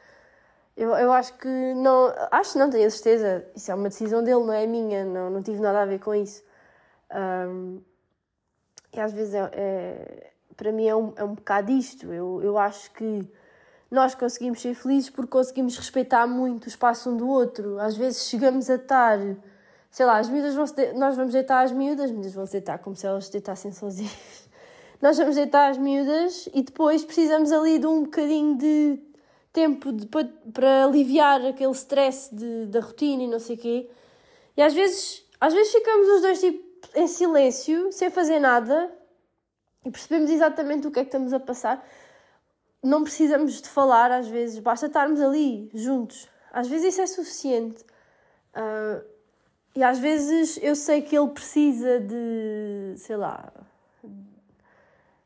eu, 0.81 0.91
eu 0.97 1.13
acho 1.13 1.35
que 1.35 1.75
não. 1.75 2.11
Acho 2.31 2.59
não, 2.59 2.71
tenho 2.71 2.87
a 2.87 2.91
certeza. 2.91 3.45
Isso 3.55 3.71
é 3.71 3.75
uma 3.75 3.91
decisão 3.91 4.25
dele, 4.25 4.41
não 4.41 4.53
é 4.53 4.67
minha. 4.67 5.05
Não, 5.05 5.29
não 5.29 5.43
tive 5.43 5.61
nada 5.61 5.83
a 5.83 5.85
ver 5.85 5.99
com 5.99 6.15
isso. 6.15 6.43
Um, 7.15 7.83
e 8.93 8.99
às 8.99 9.13
vezes 9.13 9.35
é, 9.35 9.51
é, 9.53 10.33
para 10.57 10.73
mim 10.73 10.87
é 10.87 10.97
um, 10.97 11.13
é 11.17 11.23
um 11.23 11.35
bocado 11.35 11.71
isto. 11.71 12.11
Eu, 12.13 12.41
eu 12.43 12.57
acho 12.57 12.91
que 12.93 13.31
nós 13.91 14.15
conseguimos 14.15 14.63
ser 14.63 14.75
felizes 14.75 15.11
porque 15.11 15.31
conseguimos 15.31 15.77
respeitar 15.77 16.27
muito 16.27 16.65
o 16.65 16.69
espaço 16.69 17.11
um 17.11 17.17
do 17.17 17.29
outro. 17.29 17.79
Às 17.79 17.95
vezes 17.95 18.27
chegamos 18.27 18.71
a 18.71 18.77
estar, 18.77 19.19
sei 19.91 20.07
lá, 20.07 20.19
as 20.19 20.29
miúdas 20.29 20.55
vão 20.55 20.65
nós 20.97 21.17
vamos 21.17 21.33
deitar 21.33 21.65
as 21.65 21.73
miúdas, 21.73 22.07
as 22.07 22.11
miúdas 22.13 22.33
vão 22.33 22.47
se 22.47 22.53
deitar 22.53 22.79
como 22.79 22.95
se 22.95 23.07
elas 23.07 23.27
se 23.27 23.33
deitassem 23.33 23.73
sozinhas. 23.73 24.49
Nós 25.03 25.17
vamos 25.17 25.35
deitar 25.35 25.71
as 25.71 25.79
miúdas 25.79 26.47
e 26.53 26.63
depois 26.63 27.03
precisamos 27.03 27.51
ali 27.53 27.79
de 27.79 27.87
um 27.87 28.03
bocadinho 28.03 28.59
de 28.59 29.01
tempo 29.51 29.91
de, 29.93 30.07
para, 30.07 30.29
para 30.53 30.85
aliviar 30.85 31.45
aquele 31.45 31.73
stress 31.73 32.35
de, 32.35 32.67
da 32.67 32.81
rotina 32.81 33.23
e 33.23 33.27
não 33.27 33.39
sei 33.39 33.57
o 33.57 33.59
quê. 33.59 33.91
E 34.57 34.63
às 34.63 34.75
vezes, 34.75 35.25
às 35.41 35.55
vezes 35.55 35.73
ficamos 35.73 36.07
os 36.09 36.21
dois 36.21 36.41
tipo, 36.41 36.63
em 36.95 37.07
silêncio, 37.07 37.91
sem 37.93 38.11
fazer 38.11 38.39
nada, 38.39 38.93
e 39.85 39.91
percebemos 39.91 40.31
exatamente 40.31 40.87
o 40.87 40.91
que 40.91 41.01
é 41.01 41.03
que 41.03 41.09
estamos 41.09 41.33
a 41.33 41.41
passar. 41.41 41.85
Não 42.83 43.03
precisamos 43.03 43.61
de 43.61 43.69
falar, 43.69 44.13
às 44.13 44.29
vezes, 44.29 44.59
basta 44.59 44.87
estarmos 44.87 45.21
ali, 45.21 45.71
juntos. 45.75 46.29
Às 46.53 46.69
vezes 46.69 46.95
isso 46.95 47.01
é 47.01 47.07
suficiente. 47.07 47.83
Uh, 48.55 49.03
e 49.75 49.83
às 49.83 49.99
vezes 49.99 50.59
eu 50.63 50.75
sei 50.75 51.03
que 51.03 51.17
ele 51.17 51.29
precisa 51.29 52.01
de, 52.01 52.95
sei 52.97 53.17
lá, 53.17 53.53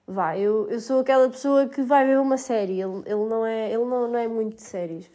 Vá, 0.07 0.37
eu, 0.37 0.69
eu 0.69 0.81
sou 0.81 1.01
aquela 1.01 1.31
pessoa 1.31 1.67
que 1.67 1.81
vai 1.81 2.07
ver 2.07 2.19
uma 2.19 2.37
série, 2.37 2.81
ele, 2.81 3.03
ele, 3.07 3.25
não, 3.27 3.45
é, 3.47 3.69
ele 3.73 3.85
não, 3.85 4.07
não 4.07 4.19
é 4.19 4.29
muito 4.29 4.57
de 4.57 4.63
séries. 4.63 5.11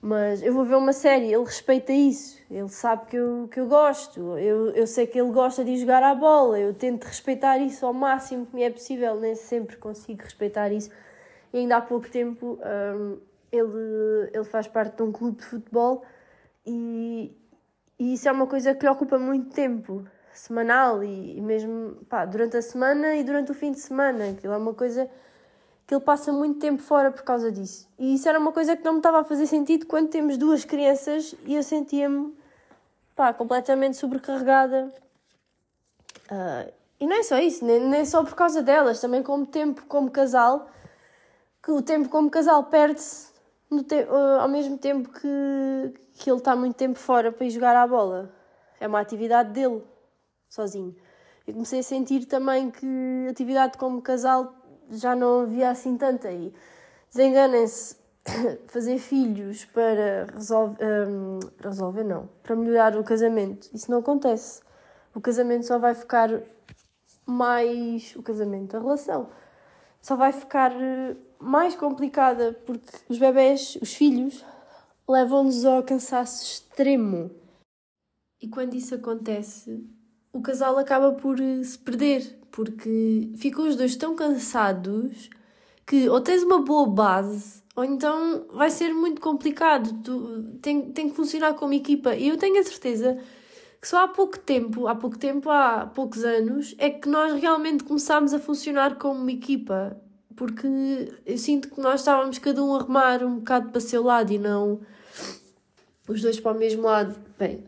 Mas 0.00 0.42
eu 0.42 0.52
vou 0.52 0.64
ver 0.64 0.76
uma 0.76 0.92
série, 0.92 1.32
ele 1.32 1.44
respeita 1.44 1.92
isso, 1.92 2.38
ele 2.48 2.68
sabe 2.68 3.06
que 3.06 3.16
eu, 3.16 3.48
que 3.50 3.58
eu 3.58 3.66
gosto, 3.66 4.38
eu, 4.38 4.70
eu 4.70 4.86
sei 4.86 5.06
que 5.06 5.18
ele 5.18 5.32
gosta 5.32 5.64
de 5.64 5.76
jogar 5.78 6.02
à 6.02 6.14
bola, 6.14 6.60
eu 6.60 6.72
tento 6.74 7.04
respeitar 7.04 7.58
isso 7.58 7.84
ao 7.86 7.92
máximo 7.92 8.46
que 8.46 8.54
me 8.54 8.62
é 8.62 8.70
possível, 8.70 9.18
nem 9.18 9.34
sempre 9.34 9.76
consigo 9.78 10.22
respeitar 10.22 10.70
isso. 10.70 10.90
E 11.52 11.58
ainda 11.58 11.78
há 11.78 11.80
pouco 11.80 12.08
tempo 12.08 12.58
hum, 12.96 13.18
ele, 13.50 14.30
ele 14.32 14.44
faz 14.44 14.68
parte 14.68 14.96
de 14.96 15.02
um 15.02 15.10
clube 15.10 15.38
de 15.38 15.44
futebol 15.44 16.04
e, 16.66 17.32
e 17.98 18.14
isso 18.14 18.28
é 18.28 18.32
uma 18.32 18.46
coisa 18.46 18.74
que 18.74 18.84
lhe 18.84 18.90
ocupa 18.90 19.18
muito 19.18 19.50
tempo 19.54 20.04
semanal 20.32 21.02
e, 21.02 21.38
e 21.38 21.40
mesmo 21.40 21.96
pá, 22.08 22.24
durante 22.24 22.56
a 22.56 22.62
semana 22.62 23.14
e 23.14 23.22
durante 23.22 23.52
o 23.52 23.54
fim 23.54 23.70
de 23.72 23.78
semana. 23.78 24.30
Aquilo 24.30 24.52
é 24.52 24.56
uma 24.56 24.74
coisa 24.74 25.08
que 25.86 25.94
ele 25.94 26.02
passa 26.02 26.32
muito 26.32 26.58
tempo 26.58 26.82
fora 26.82 27.10
por 27.10 27.22
causa 27.22 27.52
disso. 27.52 27.88
E 27.98 28.14
isso 28.14 28.28
era 28.28 28.38
uma 28.38 28.52
coisa 28.52 28.76
que 28.76 28.84
não 28.84 28.94
me 28.94 28.98
estava 28.98 29.20
a 29.20 29.24
fazer 29.24 29.46
sentido 29.46 29.86
quando 29.86 30.08
temos 30.08 30.36
duas 30.36 30.64
crianças 30.64 31.34
e 31.44 31.54
eu 31.54 31.62
sentia-me 31.62 32.34
completamente 33.38 33.96
sobrecarregada. 33.96 34.92
Uh, 36.30 36.72
e 36.98 37.06
não 37.06 37.16
é 37.16 37.22
só 37.22 37.38
isso, 37.38 37.64
nem, 37.64 37.80
nem 37.80 38.04
só 38.04 38.24
por 38.24 38.34
causa 38.34 38.62
delas, 38.62 39.00
também 39.00 39.22
como 39.22 39.46
tempo 39.46 39.84
como 39.86 40.10
casal, 40.10 40.68
que 41.62 41.70
o 41.70 41.82
tempo 41.82 42.08
como 42.08 42.30
casal 42.30 42.64
perde-se 42.64 43.33
uh, 43.70 44.40
ao 44.40 44.48
mesmo 44.48 44.78
tempo 44.78 45.10
que, 45.10 45.94
que 46.14 46.30
ele 46.30 46.38
está 46.38 46.54
muito 46.54 46.76
tempo 46.76 46.98
fora 46.98 47.32
para 47.32 47.46
ir 47.46 47.50
jogar 47.50 47.76
à 47.76 47.86
bola. 47.86 48.32
É 48.80 48.86
uma 48.86 49.00
atividade 49.00 49.50
dele 49.52 49.82
sozinho. 50.48 50.94
Eu 51.46 51.52
comecei 51.52 51.80
a 51.80 51.82
sentir 51.82 52.24
também 52.26 52.70
que 52.70 53.26
atividade 53.28 53.76
como 53.76 54.00
casal 54.00 54.54
já 54.90 55.14
não 55.14 55.42
havia 55.42 55.70
assim 55.70 55.96
tanta. 55.96 56.30
E 56.30 56.54
desenganem-se, 57.10 57.96
fazer 58.68 58.98
filhos 58.98 59.64
para 59.66 60.26
resolver. 60.32 61.08
Um, 61.08 61.38
resolver, 61.62 62.04
não. 62.04 62.28
Para 62.42 62.56
melhorar 62.56 62.96
o 62.96 63.04
casamento. 63.04 63.68
Isso 63.74 63.90
não 63.90 63.98
acontece. 63.98 64.62
O 65.14 65.20
casamento 65.20 65.66
só 65.66 65.78
vai 65.78 65.94
ficar 65.94 66.30
mais. 67.26 68.14
O 68.16 68.22
casamento, 68.22 68.76
a 68.76 68.80
relação, 68.80 69.28
só 70.00 70.16
vai 70.16 70.32
ficar 70.32 70.72
eh, 70.72 71.16
mais 71.44 71.74
complicada 71.74 72.58
porque 72.66 72.88
os 73.08 73.18
bebés, 73.18 73.76
os 73.80 73.94
filhos, 73.94 74.44
levam-nos 75.08 75.64
ao 75.64 75.82
cansaço 75.82 76.44
extremo. 76.44 77.30
E 78.40 78.48
quando 78.48 78.74
isso 78.74 78.94
acontece, 78.94 79.86
o 80.32 80.40
casal 80.40 80.78
acaba 80.78 81.12
por 81.12 81.40
eh, 81.40 81.62
se 81.62 81.78
perder, 81.78 82.38
porque 82.50 83.32
ficam 83.36 83.68
os 83.68 83.76
dois 83.76 83.96
tão 83.96 84.14
cansados 84.16 85.30
que 85.86 86.08
ou 86.08 86.20
tens 86.20 86.42
uma 86.42 86.62
boa 86.62 86.86
base 86.88 87.64
ou 87.76 87.84
então 87.84 88.46
vai 88.52 88.70
ser 88.70 88.94
muito 88.94 89.20
complicado. 89.20 89.92
Tu, 90.02 90.58
tem, 90.62 90.92
tem 90.92 91.08
que 91.08 91.16
funcionar 91.16 91.54
como 91.54 91.72
equipa. 91.72 92.14
E 92.14 92.28
eu 92.28 92.36
tenho 92.36 92.60
a 92.60 92.62
certeza 92.62 93.18
que 93.80 93.88
só 93.88 94.04
há 94.04 94.08
pouco 94.08 94.38
tempo, 94.38 94.86
há 94.86 94.94
pouco 94.94 95.18
tempo, 95.18 95.50
há 95.50 95.86
poucos 95.86 96.24
anos, 96.24 96.74
é 96.78 96.88
que 96.88 97.08
nós 97.08 97.38
realmente 97.40 97.84
começámos 97.84 98.32
a 98.32 98.38
funcionar 98.38 98.96
como 98.96 99.28
equipa. 99.28 100.00
Porque 100.36 100.66
eu 101.24 101.38
sinto 101.38 101.70
que 101.70 101.80
nós 101.80 102.00
estávamos 102.00 102.38
cada 102.38 102.62
um 102.62 102.74
a 102.74 102.82
remar 102.82 103.22
um 103.22 103.36
bocado 103.36 103.70
para 103.70 103.78
o 103.78 103.80
seu 103.80 104.02
lado 104.02 104.32
e 104.32 104.38
não 104.38 104.80
os 106.08 106.20
dois 106.20 106.40
para 106.40 106.52
o 106.52 106.58
mesmo 106.58 106.82
lado. 106.82 107.16
Bem, 107.38 107.64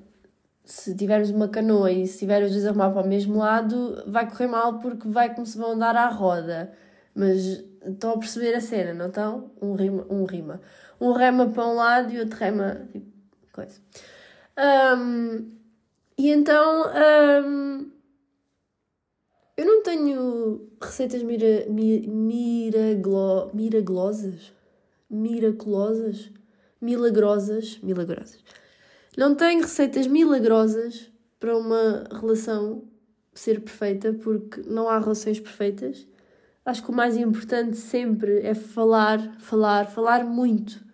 se 0.65 0.95
tivermos 0.97 1.31
uma 1.31 1.49
canoa 1.49 1.91
e 1.91 2.07
se 2.07 2.19
tiver 2.19 2.43
os 2.43 2.51
dois 2.51 2.67
a 2.67 2.73
remar 2.73 2.91
para 2.91 3.03
o 3.03 3.09
mesmo 3.09 3.39
lado, 3.39 4.03
vai 4.07 4.29
correr 4.29 4.49
mal 4.49 4.79
porque 4.79 5.09
vai 5.09 5.35
se 5.45 5.57
vão 5.57 5.73
andar 5.73 5.97
à 5.97 6.09
roda. 6.09 6.73
Mas 7.15 7.65
estão 7.85 8.13
a 8.13 8.19
perceber 8.19 8.55
a 8.55 8.61
cena, 8.61 8.93
não 8.93 9.07
estão? 9.07 9.51
Um 9.63 9.75
rima, 9.75 10.07
um 10.11 10.25
rima. 10.25 10.61
Um 11.01 11.13
rema 11.13 11.49
para 11.49 11.67
um 11.67 11.75
lado 11.75 12.13
e 12.13 12.21
outro 12.21 12.39
rema 12.39 12.89
tipo, 12.93 13.07
coisa. 13.53 13.81
Um, 14.59 15.53
e 16.19 16.31
então 16.31 16.85
um, 17.45 17.91
eu 19.57 19.65
não 19.65 19.83
tenho 19.83 20.69
receitas 20.81 21.23
mira, 21.23 21.67
mi, 21.69 22.07
miraglo, 22.07 23.51
miraglosas, 23.55 24.53
miraculosas, 25.11 26.31
milagrosas, 26.81 27.79
milagrosas. 27.83 28.45
Não 29.17 29.35
tenho 29.35 29.63
receitas 29.63 30.07
milagrosas 30.07 31.11
para 31.41 31.57
uma 31.57 32.05
relação 32.13 32.85
ser 33.35 33.61
perfeita, 33.61 34.13
porque 34.13 34.63
não 34.63 34.89
há 34.89 34.99
relações 34.99 35.41
perfeitas. 35.41 36.07
Acho 36.65 36.83
que 36.83 36.91
o 36.91 36.95
mais 36.95 37.17
importante 37.17 37.77
sempre 37.77 38.41
é 38.41 38.55
falar, 38.55 39.39
falar, 39.39 39.87
falar 39.87 40.25
muito. 40.25 40.85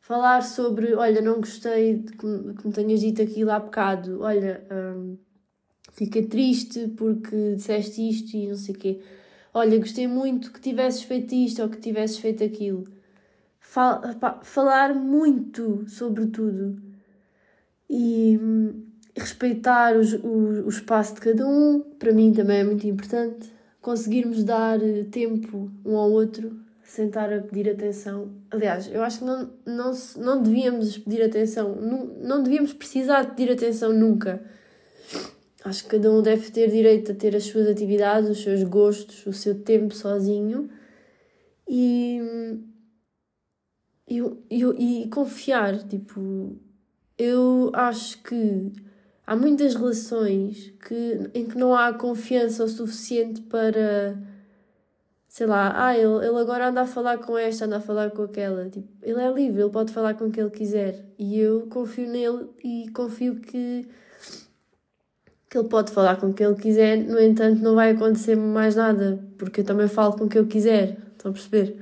Falar 0.00 0.42
sobre, 0.42 0.94
olha, 0.94 1.20
não 1.20 1.36
gostei 1.36 2.02
que 2.02 2.26
me 2.26 2.72
tenhas 2.72 3.00
dito 3.00 3.22
aquilo 3.22 3.50
há 3.50 3.58
bocado, 3.58 4.20
olha, 4.22 4.66
hum, 4.70 5.18
fiquei 5.98 6.22
triste 6.22 6.88
porque 6.96 7.56
disseste 7.56 8.08
isto 8.08 8.36
e 8.36 8.46
não 8.46 8.56
sei 8.56 8.74
o 8.74 8.78
quê. 8.78 9.00
Olha, 9.52 9.78
gostei 9.78 10.06
muito 10.06 10.52
que 10.52 10.60
tivesses 10.60 11.02
feito 11.02 11.34
isto 11.34 11.60
ou 11.60 11.68
que 11.68 11.78
tivesses 11.78 12.18
feito 12.18 12.44
aquilo. 12.44 12.84
Fal 13.58 14.00
pá, 14.20 14.38
falar 14.42 14.94
muito 14.94 15.84
sobre 15.88 16.26
tudo. 16.28 16.80
E 17.90 18.38
hum, 18.40 18.84
respeitar 19.16 19.96
o, 19.96 20.02
o, 20.24 20.66
o 20.66 20.68
espaço 20.68 21.16
de 21.16 21.20
cada 21.20 21.46
um, 21.46 21.80
para 21.98 22.12
mim 22.12 22.32
também 22.32 22.58
é 22.58 22.64
muito 22.64 22.86
importante. 22.86 23.52
Conseguirmos 23.80 24.44
dar 24.44 24.80
eh, 24.80 25.04
tempo 25.10 25.70
um 25.84 25.96
ao 25.96 26.10
outro, 26.10 26.60
sentar 26.84 27.32
a 27.32 27.40
pedir 27.40 27.70
atenção. 27.70 28.30
Aliás, 28.50 28.88
eu 28.92 29.02
acho 29.02 29.20
que 29.20 29.24
não, 29.24 29.50
não, 29.66 29.92
não 30.16 30.42
devíamos 30.42 30.98
pedir 30.98 31.22
atenção, 31.22 31.74
não, 31.74 32.06
não 32.22 32.42
devíamos 32.42 32.72
precisar 32.72 33.22
de 33.22 33.34
pedir 33.34 33.52
atenção 33.52 33.92
nunca. 33.92 34.40
Acho 35.68 35.84
que 35.84 35.90
cada 35.90 36.10
um 36.10 36.22
deve 36.22 36.50
ter 36.50 36.70
direito 36.70 37.12
a 37.12 37.14
ter 37.14 37.36
as 37.36 37.44
suas 37.44 37.68
atividades, 37.68 38.30
os 38.30 38.42
seus 38.42 38.62
gostos, 38.62 39.26
o 39.26 39.34
seu 39.34 39.62
tempo 39.62 39.94
sozinho 39.94 40.70
e, 41.68 42.22
e, 44.08 44.18
e, 44.50 45.02
e 45.02 45.08
confiar. 45.10 45.86
Tipo, 45.86 46.56
eu 47.18 47.70
acho 47.74 48.22
que 48.22 48.72
há 49.26 49.36
muitas 49.36 49.74
relações 49.74 50.72
que, 50.88 51.30
em 51.34 51.44
que 51.44 51.58
não 51.58 51.76
há 51.76 51.92
confiança 51.92 52.64
o 52.64 52.68
suficiente 52.68 53.42
para 53.42 54.16
sei 55.28 55.46
lá, 55.46 55.86
ah, 55.86 55.96
ele, 55.96 56.26
ele 56.26 56.38
agora 56.38 56.70
anda 56.70 56.80
a 56.80 56.86
falar 56.86 57.18
com 57.18 57.36
esta, 57.36 57.66
anda 57.66 57.76
a 57.76 57.80
falar 57.80 58.10
com 58.10 58.22
aquela. 58.22 58.70
Tipo, 58.70 58.88
ele 59.02 59.20
é 59.20 59.30
livre, 59.30 59.60
ele 59.60 59.70
pode 59.70 59.92
falar 59.92 60.14
com 60.14 60.30
quem 60.30 60.42
ele 60.42 60.50
quiser. 60.50 61.04
E 61.18 61.38
eu 61.38 61.66
confio 61.66 62.08
nele 62.08 62.48
e 62.64 62.90
confio 62.94 63.36
que, 63.36 63.86
que 65.48 65.56
ele 65.56 65.68
pode 65.68 65.92
falar 65.92 66.16
com 66.16 66.32
quem 66.32 66.46
ele 66.46 66.56
quiser. 66.56 66.96
No 66.98 67.20
entanto, 67.20 67.62
não 67.62 67.74
vai 67.74 67.92
acontecer 67.92 68.36
mais 68.36 68.74
nada, 68.74 69.18
porque 69.38 69.60
eu 69.60 69.64
também 69.64 69.88
falo 69.88 70.14
com 70.14 70.28
quem 70.28 70.40
eu 70.40 70.46
quiser. 70.46 70.98
Estão 71.12 71.30
a 71.30 71.34
perceber? 71.34 71.76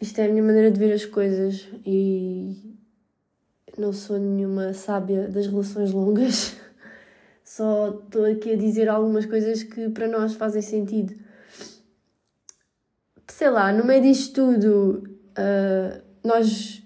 Isto 0.00 0.20
é 0.20 0.26
a 0.26 0.28
minha 0.28 0.42
maneira 0.42 0.70
de 0.70 0.78
ver 0.78 0.92
as 0.92 1.04
coisas 1.04 1.66
e 1.84 2.76
não 3.78 3.92
sou 3.92 4.18
nenhuma 4.18 4.72
sábia 4.72 5.28
das 5.28 5.46
relações 5.46 5.92
longas, 5.92 6.56
só 7.44 8.00
estou 8.04 8.24
aqui 8.24 8.52
a 8.52 8.56
dizer 8.56 8.88
algumas 8.88 9.26
coisas 9.26 9.62
que 9.62 9.88
para 9.90 10.08
nós 10.08 10.34
fazem 10.34 10.62
sentido. 10.62 11.14
Sei 13.28 13.50
lá, 13.50 13.72
no 13.72 13.84
meio 13.84 14.02
disto 14.02 14.34
tudo, 14.34 15.18
uh, 15.32 16.02
nós 16.24 16.82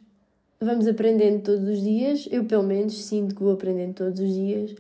vamos 0.61 0.87
aprendendo 0.87 1.42
todos 1.42 1.68
os 1.68 1.80
dias, 1.80 2.28
eu 2.30 2.44
pelo 2.44 2.62
menos 2.62 3.04
sinto 3.04 3.35
que 3.35 3.42
vou 3.42 3.52
aprendendo 3.52 3.94
todos 3.94 4.20
os 4.20 4.33
dias. 4.33 4.74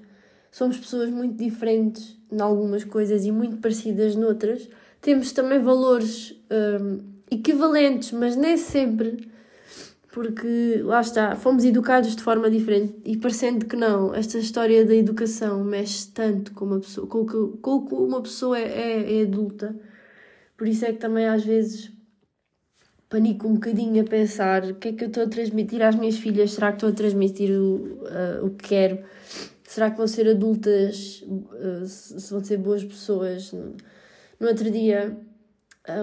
Somos 0.50 0.76
pessoas 0.76 1.10
muito 1.10 1.36
diferentes 1.36 2.16
em 2.30 2.40
algumas 2.40 2.84
coisas 2.84 3.24
e 3.24 3.30
muito 3.30 3.58
parecidas 3.58 4.16
noutras. 4.16 4.68
Temos 5.00 5.32
também 5.32 5.60
valores 5.60 6.34
um, 6.50 6.98
equivalentes, 7.30 8.12
mas 8.12 8.36
nem 8.36 8.56
sempre 8.56 9.30
porque 10.12 10.80
lá 10.82 11.00
está, 11.00 11.36
fomos 11.36 11.64
educados 11.64 12.16
de 12.16 12.22
forma 12.22 12.50
diferente 12.50 12.94
e 13.04 13.16
parecendo 13.16 13.64
que 13.66 13.76
não, 13.76 14.12
esta 14.12 14.38
história 14.38 14.84
da 14.84 14.94
educação 14.94 15.62
mexe 15.62 16.08
tanto 16.08 16.52
com 16.52 16.64
uma 16.64 16.80
pessoa, 16.80 17.06
com 17.06 17.24
que, 17.24 17.58
com 17.58 17.86
que 17.86 17.94
uma 17.94 18.20
pessoa 18.20 18.58
é, 18.58 18.64
é, 18.64 19.20
é 19.20 19.22
adulta. 19.22 19.74
Por 20.56 20.66
isso 20.66 20.84
é 20.84 20.92
que 20.92 20.98
também 20.98 21.26
às 21.26 21.44
vezes 21.44 21.92
panico 23.08 23.46
um 23.46 23.54
bocadinho 23.54 24.02
a 24.02 24.04
pensar 24.04 24.64
o 24.64 24.74
que 24.74 24.88
é 24.88 24.92
que 24.92 25.04
eu 25.04 25.08
estou 25.08 25.22
a 25.22 25.28
transmitir 25.28 25.82
às 25.82 25.94
minhas 25.94 26.16
filhas, 26.16 26.52
será 26.52 26.68
que 26.70 26.76
estou 26.76 26.90
a 26.90 26.92
transmitir 26.92 27.50
o, 27.50 27.76
uh, 28.02 28.46
o 28.46 28.50
que 28.50 28.68
quero? 28.68 28.98
Será 29.70 29.88
que 29.88 29.98
vão 29.98 30.08
ser 30.08 30.28
adultas, 30.28 31.24
uh, 31.28 31.86
se 31.86 32.28
vão 32.32 32.42
ser 32.42 32.56
boas 32.56 32.82
pessoas? 32.82 33.52
No 34.40 34.48
outro 34.48 34.68
dia 34.68 35.16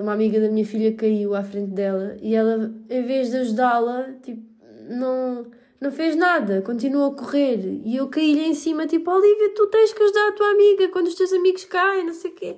uma 0.02 0.14
amiga 0.14 0.40
da 0.40 0.48
minha 0.48 0.66
filha 0.66 0.96
caiu 0.96 1.36
à 1.36 1.44
frente 1.44 1.72
dela 1.72 2.16
e 2.22 2.34
ela, 2.34 2.74
em 2.90 3.04
vez 3.04 3.30
de 3.30 3.38
ajudá-la, 3.38 4.14
tipo, 4.24 4.42
não, 4.90 5.48
não 5.82 5.92
fez 5.92 6.16
nada, 6.16 6.62
continuou 6.62 7.12
a 7.12 7.16
correr. 7.16 7.60
E 7.84 7.98
eu 7.98 8.08
caí-lhe 8.08 8.46
em 8.46 8.54
cima, 8.54 8.88
tipo, 8.88 9.12
Olivia, 9.12 9.50
tu 9.54 9.68
tens 9.68 9.92
que 9.92 10.02
ajudar 10.02 10.30
a 10.30 10.32
tua 10.32 10.50
amiga 10.50 10.88
quando 10.88 11.08
os 11.08 11.16
teus 11.16 11.34
amigos 11.34 11.66
caem, 11.66 12.06
não 12.06 12.14
sei 12.14 12.32
o 12.32 12.36
quê. 12.36 12.56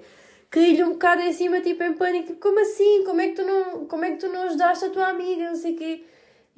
Caí-lhe 0.52 0.84
um 0.84 0.92
bocado 0.92 1.24
em 1.24 1.34
cima, 1.34 1.60
tipo, 1.60 1.82
em 1.82 1.94
pânico, 1.94 2.36
como 2.36 2.60
assim? 2.60 3.04
Como 3.04 3.20
é 3.20 3.30
que 3.30 3.36
tu 3.36 3.44
não, 3.44 3.86
como 3.88 4.06
é 4.06 4.12
que 4.12 4.18
tu 4.18 4.30
não 4.30 4.44
ajudaste 4.44 4.86
a 4.86 4.90
tua 4.90 5.08
amiga, 5.08 5.50
não 5.50 5.56
sei 5.56 5.74
o 5.74 5.76
quê. 5.76 6.04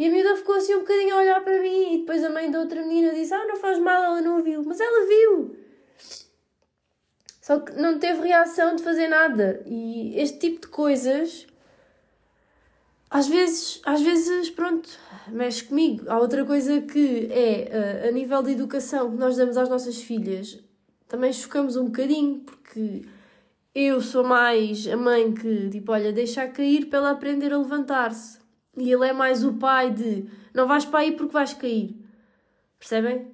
E 0.02 0.08
a 0.08 0.10
miúda 0.10 0.36
ficou 0.36 0.56
assim 0.56 0.74
um 0.74 0.80
bocadinho 0.80 1.14
a 1.14 1.20
olhar 1.20 1.44
para 1.44 1.62
mim 1.62 1.94
e 1.94 1.98
depois 2.00 2.24
a 2.24 2.30
mãe 2.32 2.50
da 2.50 2.60
outra 2.60 2.82
menina 2.82 3.14
disse, 3.14 3.36
ah, 3.36 3.46
não 3.46 3.56
faz 3.58 3.78
mal, 3.78 4.04
ela 4.04 4.20
não 4.20 4.42
viu. 4.42 4.64
Mas 4.66 4.80
ela 4.80 5.06
viu! 5.06 5.56
Só 7.40 7.60
que 7.60 7.74
não 7.74 8.00
teve 8.00 8.24
reação 8.24 8.76
de 8.76 8.82
fazer 8.82 9.08
nada. 9.08 9.62
E 9.64 10.20
este 10.20 10.40
tipo 10.40 10.62
de 10.62 10.68
coisas, 10.70 11.46
às 13.12 13.28
vezes, 13.28 13.80
às 13.86 14.02
vezes, 14.02 14.50
pronto, 14.50 14.90
mexe 15.28 15.66
comigo. 15.66 16.04
Há 16.08 16.18
outra 16.18 16.44
coisa 16.46 16.82
que 16.82 17.28
é, 17.32 17.70
eh, 17.70 18.10
a 18.10 18.12
nível 18.12 18.42
de 18.42 18.54
educação 18.54 19.12
que 19.12 19.18
nós 19.18 19.38
damos 19.38 19.56
às 19.56 19.70
nossas 19.70 20.02
filhas, 20.02 20.58
também 21.08 21.32
chocamos 21.32 21.76
um 21.76 21.86
bocadinho, 21.86 22.40
porque 22.40 23.04
eu 23.76 24.02
sou 24.02 24.24
mais 24.24 24.88
a 24.88 24.98
mãe 24.98 25.32
que, 25.32 25.70
tipo, 25.70 25.92
olha, 25.92 26.12
deixa 26.12 26.48
cair 26.48 26.88
para 26.88 26.98
ela 26.98 27.12
aprender 27.12 27.54
a 27.54 27.60
levantar-se. 27.60 28.41
E 28.78 28.92
ele 28.92 29.08
é 29.08 29.14
mais 29.14 29.44
o 29.44 29.54
pai 29.54 29.92
de, 29.92 30.26
não 30.54 30.68
vais 30.68 30.86
para 30.86 31.00
aí 31.00 31.12
porque 31.12 31.34
vais 31.34 31.54
cair. 31.54 31.96
Percebem? 32.80 33.28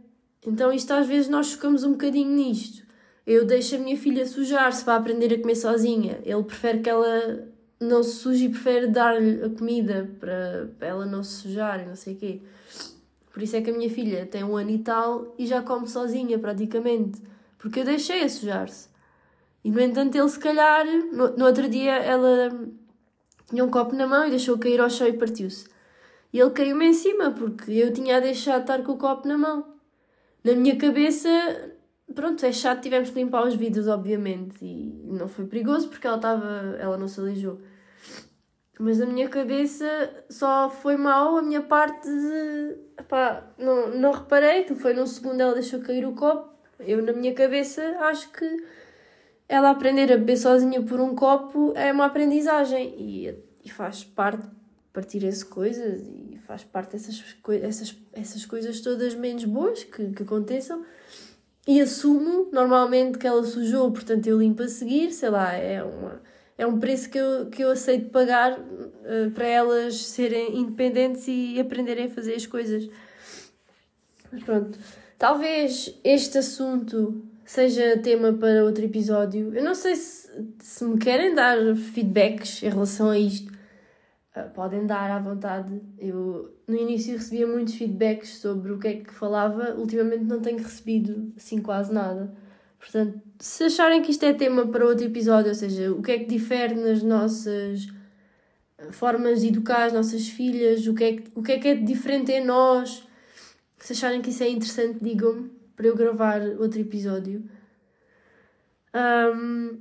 Então 0.46 0.72
isto 0.72 0.92
às 0.92 1.08
vezes 1.08 1.30
nós 1.30 1.48
chocamos 1.48 1.84
um 1.84 1.92
bocadinho 1.92 2.32
nisto. 2.32 2.86
Eu 3.26 3.46
deixo 3.46 3.76
a 3.76 3.80
minha 3.80 3.98
filha 3.98 4.26
sujar-se 4.26 4.84
para 4.84 4.96
aprender 4.96 5.34
a 5.34 5.40
comer 5.40 5.56
sozinha. 5.56 6.20
Ele 6.24 6.44
prefere 6.44 6.80
que 6.80 6.90
ela 6.90 7.48
não 7.80 8.02
se 8.02 8.16
suje 8.16 8.46
e 8.46 8.50
prefere 8.50 8.88
dar-lhe 8.88 9.44
a 9.44 9.50
comida 9.50 10.10
para, 10.20 10.70
ela 10.80 11.06
não 11.06 11.22
se 11.24 11.42
sujar 11.42 11.82
e 11.82 11.86
não 11.86 11.96
sei 11.96 12.14
o 12.14 12.18
quê. 12.18 12.42
Por 13.32 13.44
isso 13.44 13.56
é 13.56 13.62
que 13.62 13.70
a 13.70 13.74
minha 13.74 13.90
filha 13.90 14.26
tem 14.26 14.44
um 14.44 14.56
ano 14.56 14.72
e 14.72 14.80
tal 14.80 15.36
e 15.38 15.46
já 15.46 15.62
come 15.62 15.88
sozinha, 15.88 16.40
praticamente. 16.40 17.22
Porque 17.58 17.82
eu 17.82 17.86
deixei 17.86 18.24
a 18.24 18.30
sujar-se. 18.30 18.90
E 19.64 19.70
no 19.70 19.80
entanto, 19.82 20.16
ele 20.16 20.30
se 20.30 20.40
calhar, 20.40 20.86
no, 21.12 21.36
no 21.36 21.46
outro 21.46 21.70
dia, 21.70 21.96
ela 21.98 22.50
tinha 23.50 23.64
um 23.64 23.70
copo 23.70 23.96
na 23.96 24.06
mão 24.06 24.26
e 24.28 24.30
deixou 24.30 24.58
cair 24.58 24.80
ao 24.80 24.90
chão 24.90 25.08
e 25.08 25.14
partiu-se. 25.14 25.68
E 26.32 26.40
ele 26.40 26.52
caiu-me 26.52 26.88
em 26.88 26.94
cima 26.94 27.32
porque 27.32 27.72
eu 27.72 27.92
tinha 27.94 28.18
a 28.18 28.20
deixar 28.20 28.58
de 28.58 28.64
estar 28.64 28.84
com 28.84 28.92
o 28.92 28.98
copo 28.98 29.28
na 29.28 29.38
mão. 29.38 29.66
Na 30.44 30.54
minha 30.54 30.78
cabeça, 30.78 31.30
pronto, 32.14 32.46
é 32.46 32.52
chato, 32.52 32.82
tivemos 32.82 33.10
que 33.10 33.16
limpar 33.16 33.46
os 33.48 33.56
vidros, 33.56 33.88
obviamente, 33.88 34.64
e 34.64 35.02
não 35.06 35.28
foi 35.28 35.46
perigoso 35.46 35.90
porque 35.90 36.06
ela 36.06 36.18
estava, 36.18 36.78
ela 36.80 36.98
não 36.98 37.08
se 37.08 37.20
alijou. 37.20 37.60
Mas 38.80 39.00
na 39.00 39.08
minha 39.08 39.28
cabeça 39.28 39.86
só 40.30 40.70
foi 40.70 40.98
mal 40.98 41.38
a 41.38 41.42
minha 41.42 41.62
parte 41.62 42.08
de. 42.08 42.78
Epá, 43.00 43.44
não, 43.58 43.90
não 43.90 44.12
reparei, 44.12 44.64
que 44.66 44.76
foi 44.76 44.94
num 44.94 45.08
segundo 45.08 45.42
ela 45.42 45.54
deixou 45.54 45.80
cair 45.80 46.06
o 46.06 46.14
copo. 46.14 46.56
Eu, 46.80 47.02
na 47.02 47.12
minha 47.12 47.34
cabeça, 47.34 47.82
acho 48.02 48.32
que 48.32 48.46
ela 49.50 49.70
aprender 49.70 50.12
a 50.12 50.18
beber 50.18 50.38
sozinha 50.38 50.82
por 50.82 51.00
um 51.00 51.16
copo 51.16 51.74
é 51.76 51.92
uma 51.92 52.06
aprendizagem 52.06 52.96
e, 52.98 53.36
e 53.64 53.70
faz 53.70 54.04
parte 54.04 54.46
partirem-se 54.92 55.46
coisas 55.46 56.02
e 56.02 56.40
faz 56.48 56.64
parte 56.64 56.94
dessas, 56.94 57.24
essas, 57.62 57.96
essas 58.12 58.46
coisas 58.46 58.82
todas 58.82 59.14
menos 59.14 59.46
boas 59.46 59.84
que, 59.84 60.12
que 60.12 60.24
aconteçam 60.24 60.84
e 61.68 61.80
assumo 61.82 62.50
normalmente 62.52 63.18
que 63.18 63.28
ela 63.28 63.44
sujou, 63.44 63.92
portanto 63.92 64.26
eu 64.26 64.40
limpo 64.40 64.64
a 64.64 64.68
seguir, 64.68 65.12
sei 65.12 65.30
lá, 65.30 65.54
é, 65.54 65.84
uma, 65.84 66.22
é 66.58 66.66
um 66.66 66.80
preço 66.80 67.10
que 67.10 67.18
eu, 67.18 67.48
que 67.48 67.62
eu 67.62 67.70
aceito 67.70 68.10
pagar 68.10 68.58
uh, 68.58 69.32
para 69.36 69.46
elas 69.46 69.98
serem 69.98 70.58
independentes 70.58 71.28
e 71.28 71.60
aprenderem 71.60 72.06
a 72.06 72.10
fazer 72.10 72.36
as 72.36 72.48
coisas. 72.48 72.90
Mas 74.32 74.44
pronto, 74.44 74.80
talvez 75.18 75.94
este 76.04 76.38
assunto 76.38 77.27
seja 77.48 77.98
tema 77.98 78.34
para 78.34 78.64
outro 78.66 78.84
episódio. 78.84 79.56
Eu 79.56 79.64
não 79.64 79.74
sei 79.74 79.96
se, 79.96 80.30
se 80.60 80.84
me 80.84 81.00
querem 81.00 81.34
dar 81.34 81.58
feedbacks 81.76 82.62
em 82.62 82.70
relação 82.70 83.10
a 83.10 83.18
isto. 83.18 83.52
Uh, 84.36 84.50
podem 84.54 84.86
dar 84.86 85.10
à 85.10 85.18
vontade. 85.18 85.82
Eu 85.98 86.54
no 86.68 86.76
início 86.76 87.16
recebia 87.16 87.48
muitos 87.48 87.76
feedbacks 87.76 88.38
sobre 88.40 88.74
o 88.74 88.78
que 88.78 88.88
é 88.88 88.94
que 88.96 89.14
falava, 89.14 89.74
ultimamente 89.76 90.26
não 90.26 90.42
tenho 90.42 90.58
recebido 90.58 91.32
assim 91.38 91.62
quase 91.62 91.92
nada. 91.92 92.36
Portanto, 92.78 93.20
se 93.40 93.64
acharem 93.64 94.02
que 94.02 94.12
isto 94.12 94.24
é 94.26 94.34
tema 94.34 94.68
para 94.68 94.86
outro 94.86 95.06
episódio, 95.06 95.48
ou 95.48 95.56
seja, 95.56 95.92
o 95.92 96.02
que 96.02 96.12
é 96.12 96.20
que 96.20 96.26
difere 96.26 96.76
nas 96.76 97.02
nossas 97.02 97.88
formas 98.92 99.42
de 99.42 99.48
educar 99.48 99.86
as 99.86 99.94
nossas 99.94 100.28
filhas, 100.28 100.86
o 100.86 100.94
que 100.94 101.04
é 101.04 101.16
que, 101.16 101.32
o 101.34 101.42
que, 101.42 101.52
é, 101.54 101.60
que 101.60 101.68
é 101.70 101.76
diferente 101.76 102.32
em 102.32 102.46
nós, 102.46 103.08
se 103.80 103.94
acharem 103.94 104.22
que 104.22 104.30
isso 104.30 104.44
é 104.44 104.50
interessante, 104.50 105.00
digam-me 105.02 105.57
para 105.78 105.88
eu 105.88 105.96
gravar 105.96 106.42
outro 106.60 106.82
episódio. 106.82 107.44
Um, 108.94 109.78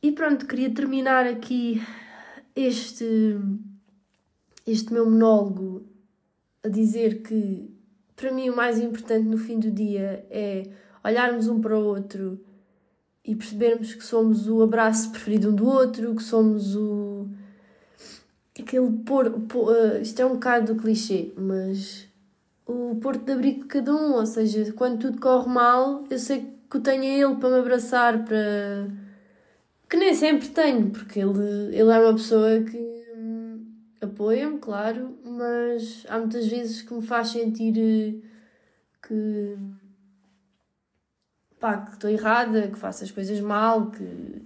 e 0.00 0.12
pronto, 0.12 0.46
queria 0.46 0.72
terminar 0.72 1.26
aqui 1.26 1.82
este, 2.54 3.36
este 4.66 4.92
meu 4.92 5.10
monólogo 5.10 5.84
a 6.64 6.68
dizer 6.68 7.22
que 7.22 7.68
para 8.14 8.32
mim 8.32 8.48
o 8.48 8.56
mais 8.56 8.78
importante 8.78 9.26
no 9.26 9.36
fim 9.36 9.58
do 9.58 9.70
dia 9.70 10.24
é 10.30 10.70
olharmos 11.02 11.48
um 11.48 11.60
para 11.60 11.76
o 11.76 11.84
outro 11.84 12.38
e 13.24 13.34
percebermos 13.34 13.94
que 13.94 14.04
somos 14.04 14.46
o 14.48 14.62
abraço 14.62 15.10
preferido 15.10 15.50
um 15.50 15.54
do 15.54 15.66
outro, 15.66 16.14
que 16.14 16.22
somos 16.22 16.76
o. 16.76 17.28
aquele 18.58 18.90
pôr. 19.04 19.26
uh, 19.26 20.00
isto 20.00 20.20
é 20.20 20.24
um 20.24 20.34
bocado 20.34 20.74
do 20.74 20.80
clichê, 20.80 21.32
mas. 21.36 22.09
O 22.70 22.96
porto 22.96 23.24
de 23.24 23.32
abrigo 23.32 23.62
de 23.62 23.66
cada 23.66 23.94
um, 23.94 24.14
ou 24.14 24.26
seja, 24.26 24.72
quando 24.72 24.98
tudo 25.00 25.20
corre 25.20 25.48
mal, 25.48 26.04
eu 26.10 26.18
sei 26.18 26.54
que 26.70 26.76
o 26.76 26.80
tenho 26.80 27.02
ele 27.04 27.36
para 27.36 27.50
me 27.50 27.58
abraçar, 27.58 28.24
para. 28.24 28.88
que 29.88 29.96
nem 29.96 30.14
sempre 30.14 30.48
tenho, 30.48 30.90
porque 30.90 31.20
ele, 31.20 31.76
ele 31.76 31.90
é 31.90 31.98
uma 31.98 32.12
pessoa 32.14 32.62
que 32.62 32.78
hum, 33.16 33.66
apoia-me, 34.00 34.58
claro, 34.58 35.18
mas 35.24 36.04
há 36.08 36.18
muitas 36.18 36.46
vezes 36.46 36.82
que 36.82 36.94
me 36.94 37.02
faz 37.02 37.28
sentir 37.28 37.74
eh, 37.76 38.26
que 39.02 39.56
pá, 41.58 41.78
que 41.78 41.92
estou 41.92 42.08
errada, 42.10 42.68
que 42.68 42.78
faço 42.78 43.04
as 43.04 43.10
coisas 43.10 43.40
mal, 43.40 43.90
que, 43.90 44.42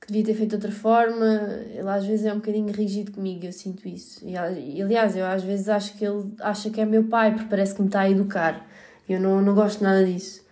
que 0.00 0.08
devia 0.08 0.24
ter 0.24 0.34
feito 0.34 0.50
de 0.50 0.56
outra 0.56 0.72
forma. 0.72 1.26
Ele 1.70 1.88
às 1.88 2.04
vezes 2.04 2.26
é 2.26 2.32
um 2.32 2.36
bocadinho 2.36 2.72
rígido 2.72 3.12
comigo, 3.12 3.44
eu 3.44 3.52
sinto 3.52 3.88
isso. 3.88 4.26
E, 4.26 4.36
aliás, 4.36 5.16
eu 5.16 5.26
às 5.26 5.42
vezes 5.42 5.68
acho 5.68 5.96
que 5.96 6.04
ele 6.04 6.32
acha 6.40 6.70
que 6.70 6.80
é 6.80 6.84
meu 6.84 7.04
pai, 7.04 7.32
porque 7.32 7.48
parece 7.48 7.74
que 7.74 7.80
me 7.80 7.88
está 7.88 8.00
a 8.00 8.10
educar. 8.10 8.66
Eu 9.08 9.20
não, 9.20 9.40
não 9.40 9.54
gosto 9.54 9.82
nada 9.82 10.04
disso. 10.04 10.44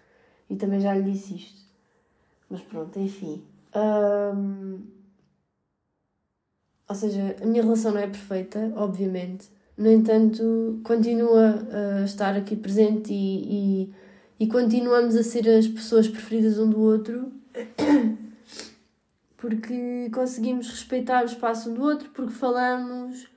E 0.49 0.57
também 0.57 0.81
já 0.81 0.95
lhe 0.95 1.11
disse 1.11 1.37
isto. 1.37 1.61
Mas 2.49 2.61
pronto, 2.63 2.99
enfim. 2.99 3.43
Ou 6.89 6.95
seja, 6.95 7.37
a 7.43 7.47
minha 7.47 7.63
relação 7.63 7.93
não 7.93 8.01
é 8.01 8.07
perfeita, 8.07 8.73
obviamente. 8.77 9.51
No 9.77 9.91
entanto, 9.91 10.81
continua 10.85 11.67
a 12.01 12.05
estar 12.05 12.35
aqui 12.37 12.57
presente 12.57 13.13
e, 13.13 13.83
e 13.85 13.95
e 14.39 14.47
continuamos 14.47 15.17
a 15.17 15.23
ser 15.23 15.49
as 15.49 15.67
pessoas 15.67 16.07
preferidas 16.07 16.59
um 16.59 16.69
do 16.69 16.79
outro 16.81 17.33
porque 19.37 20.09
conseguimos 20.13 20.69
respeitar 20.69 21.23
o 21.23 21.27
espaço 21.27 21.71
do 21.71 21.83
outro, 21.83 22.11
porque 22.11 22.33
falamos. 22.33 23.29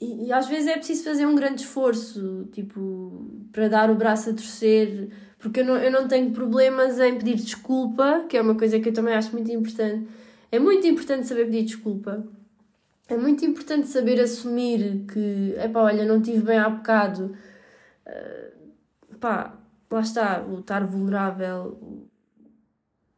E, 0.00 0.26
e, 0.26 0.32
às 0.32 0.48
vezes 0.48 0.66
é 0.68 0.76
preciso 0.76 1.04
fazer 1.04 1.26
um 1.26 1.34
grande 1.34 1.62
esforço, 1.62 2.48
tipo, 2.52 3.30
para 3.52 3.68
dar 3.68 3.90
o 3.90 3.94
braço 3.94 4.30
a 4.30 4.32
torcer, 4.32 5.10
porque 5.38 5.60
eu 5.60 5.64
não, 5.64 5.76
eu 5.76 5.90
não 5.90 6.08
tenho 6.08 6.30
problemas 6.32 6.98
em 6.98 7.18
pedir 7.18 7.36
desculpa, 7.36 8.24
que 8.28 8.36
é 8.36 8.42
uma 8.42 8.54
coisa 8.54 8.80
que 8.80 8.88
eu 8.88 8.92
também 8.92 9.14
acho 9.14 9.32
muito 9.32 9.50
importante. 9.52 10.08
É 10.50 10.58
muito 10.58 10.86
importante 10.86 11.26
saber 11.26 11.44
pedir 11.46 11.64
desculpa. 11.64 12.26
É 13.08 13.16
muito 13.16 13.44
importante 13.44 13.88
saber 13.88 14.20
assumir 14.20 15.04
que, 15.12 15.54
epá, 15.58 15.82
olha, 15.82 16.04
não 16.04 16.22
tive 16.22 16.42
bem 16.42 16.58
há 16.58 16.68
bocado. 16.68 17.36
Uh, 18.06 19.16
pá, 19.18 19.58
lá 19.90 20.00
está, 20.00 20.42
o 20.42 20.60
estar 20.60 20.84
vulnerável, 20.84 22.08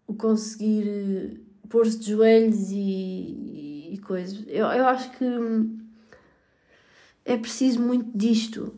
o 0.07 0.15
conseguir 0.15 1.52
pôr-se 1.73 1.99
de 1.99 2.11
joelhos 2.11 2.71
e, 2.71 3.95
e 3.95 3.99
coisas. 4.05 4.45
Eu, 4.47 4.67
eu 4.67 4.87
acho 4.87 5.11
que 5.13 5.25
é 7.25 7.35
preciso 7.39 7.81
muito 7.81 8.17
disto. 8.17 8.75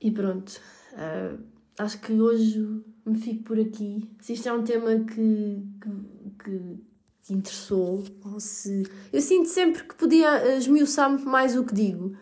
E 0.00 0.12
pronto. 0.12 0.60
Uh, 0.92 1.42
acho 1.76 2.00
que 2.00 2.12
hoje 2.12 2.80
me 3.04 3.18
fico 3.18 3.42
por 3.42 3.58
aqui. 3.58 4.08
Se 4.20 4.34
isto 4.34 4.48
é 4.48 4.52
um 4.52 4.62
tema 4.62 5.00
que, 5.00 5.66
que, 5.80 6.44
que 6.44 6.78
te 7.24 7.34
interessou, 7.34 8.04
ou 8.24 8.38
se. 8.38 8.84
Eu 9.12 9.20
sinto 9.20 9.48
sempre 9.48 9.82
que 9.82 9.96
podia 9.96 10.56
esmiuçar 10.56 11.10
mais 11.24 11.56
o 11.56 11.64
que 11.64 11.74
digo. 11.74 12.16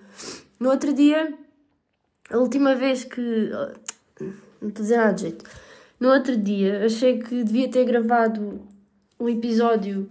No 0.59 0.71
outro 0.71 0.95
dia 0.95 1.37
a 2.31 2.39
última 2.39 2.75
vez 2.75 3.05
que. 3.05 3.21
Não 4.63 4.71
estou 4.71 4.83
a 4.83 4.83
dizer 4.83 4.97
nada 4.97 5.13
de 5.13 5.21
jeito. 5.21 5.66
No 5.99 6.11
outro 6.11 6.37
dia 6.37 6.85
achei 6.85 7.19
que 7.19 7.43
devia 7.43 7.71
ter 7.71 7.85
gravado 7.85 8.61
um 9.19 9.29
episódio 9.29 10.11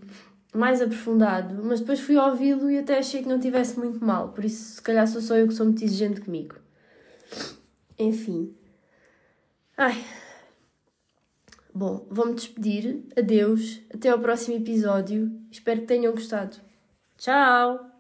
mais 0.54 0.82
aprofundado, 0.82 1.62
mas 1.64 1.82
depois 1.82 2.00
fui 2.00 2.18
ouvi-lo 2.18 2.72
e 2.72 2.80
até 2.80 2.98
achei 2.98 3.22
que 3.22 3.30
não 3.30 3.40
tivesse 3.40 3.78
muito 3.78 4.04
mal, 4.04 4.30
por 4.30 4.46
isso 4.46 4.76
se 4.76 4.82
calhar 4.82 5.08
sou 5.08 5.22
só 5.22 5.36
eu 5.36 5.48
que 5.48 5.54
sou 5.54 5.66
muito 5.66 5.84
exigente 5.84 6.22
comigo. 6.22 6.56
Enfim. 8.00 8.54
Ai. 9.78 10.04
Bom, 11.74 12.08
vou-me 12.10 12.36
despedir. 12.36 13.04
Adeus. 13.18 13.82
Até 13.94 14.10
ao 14.10 14.20
próximo 14.20 14.56
episódio. 14.56 15.32
Espero 15.52 15.82
que 15.82 15.88
tenham 15.88 16.14
gostado. 16.14 16.58
Tchau! 17.18 17.95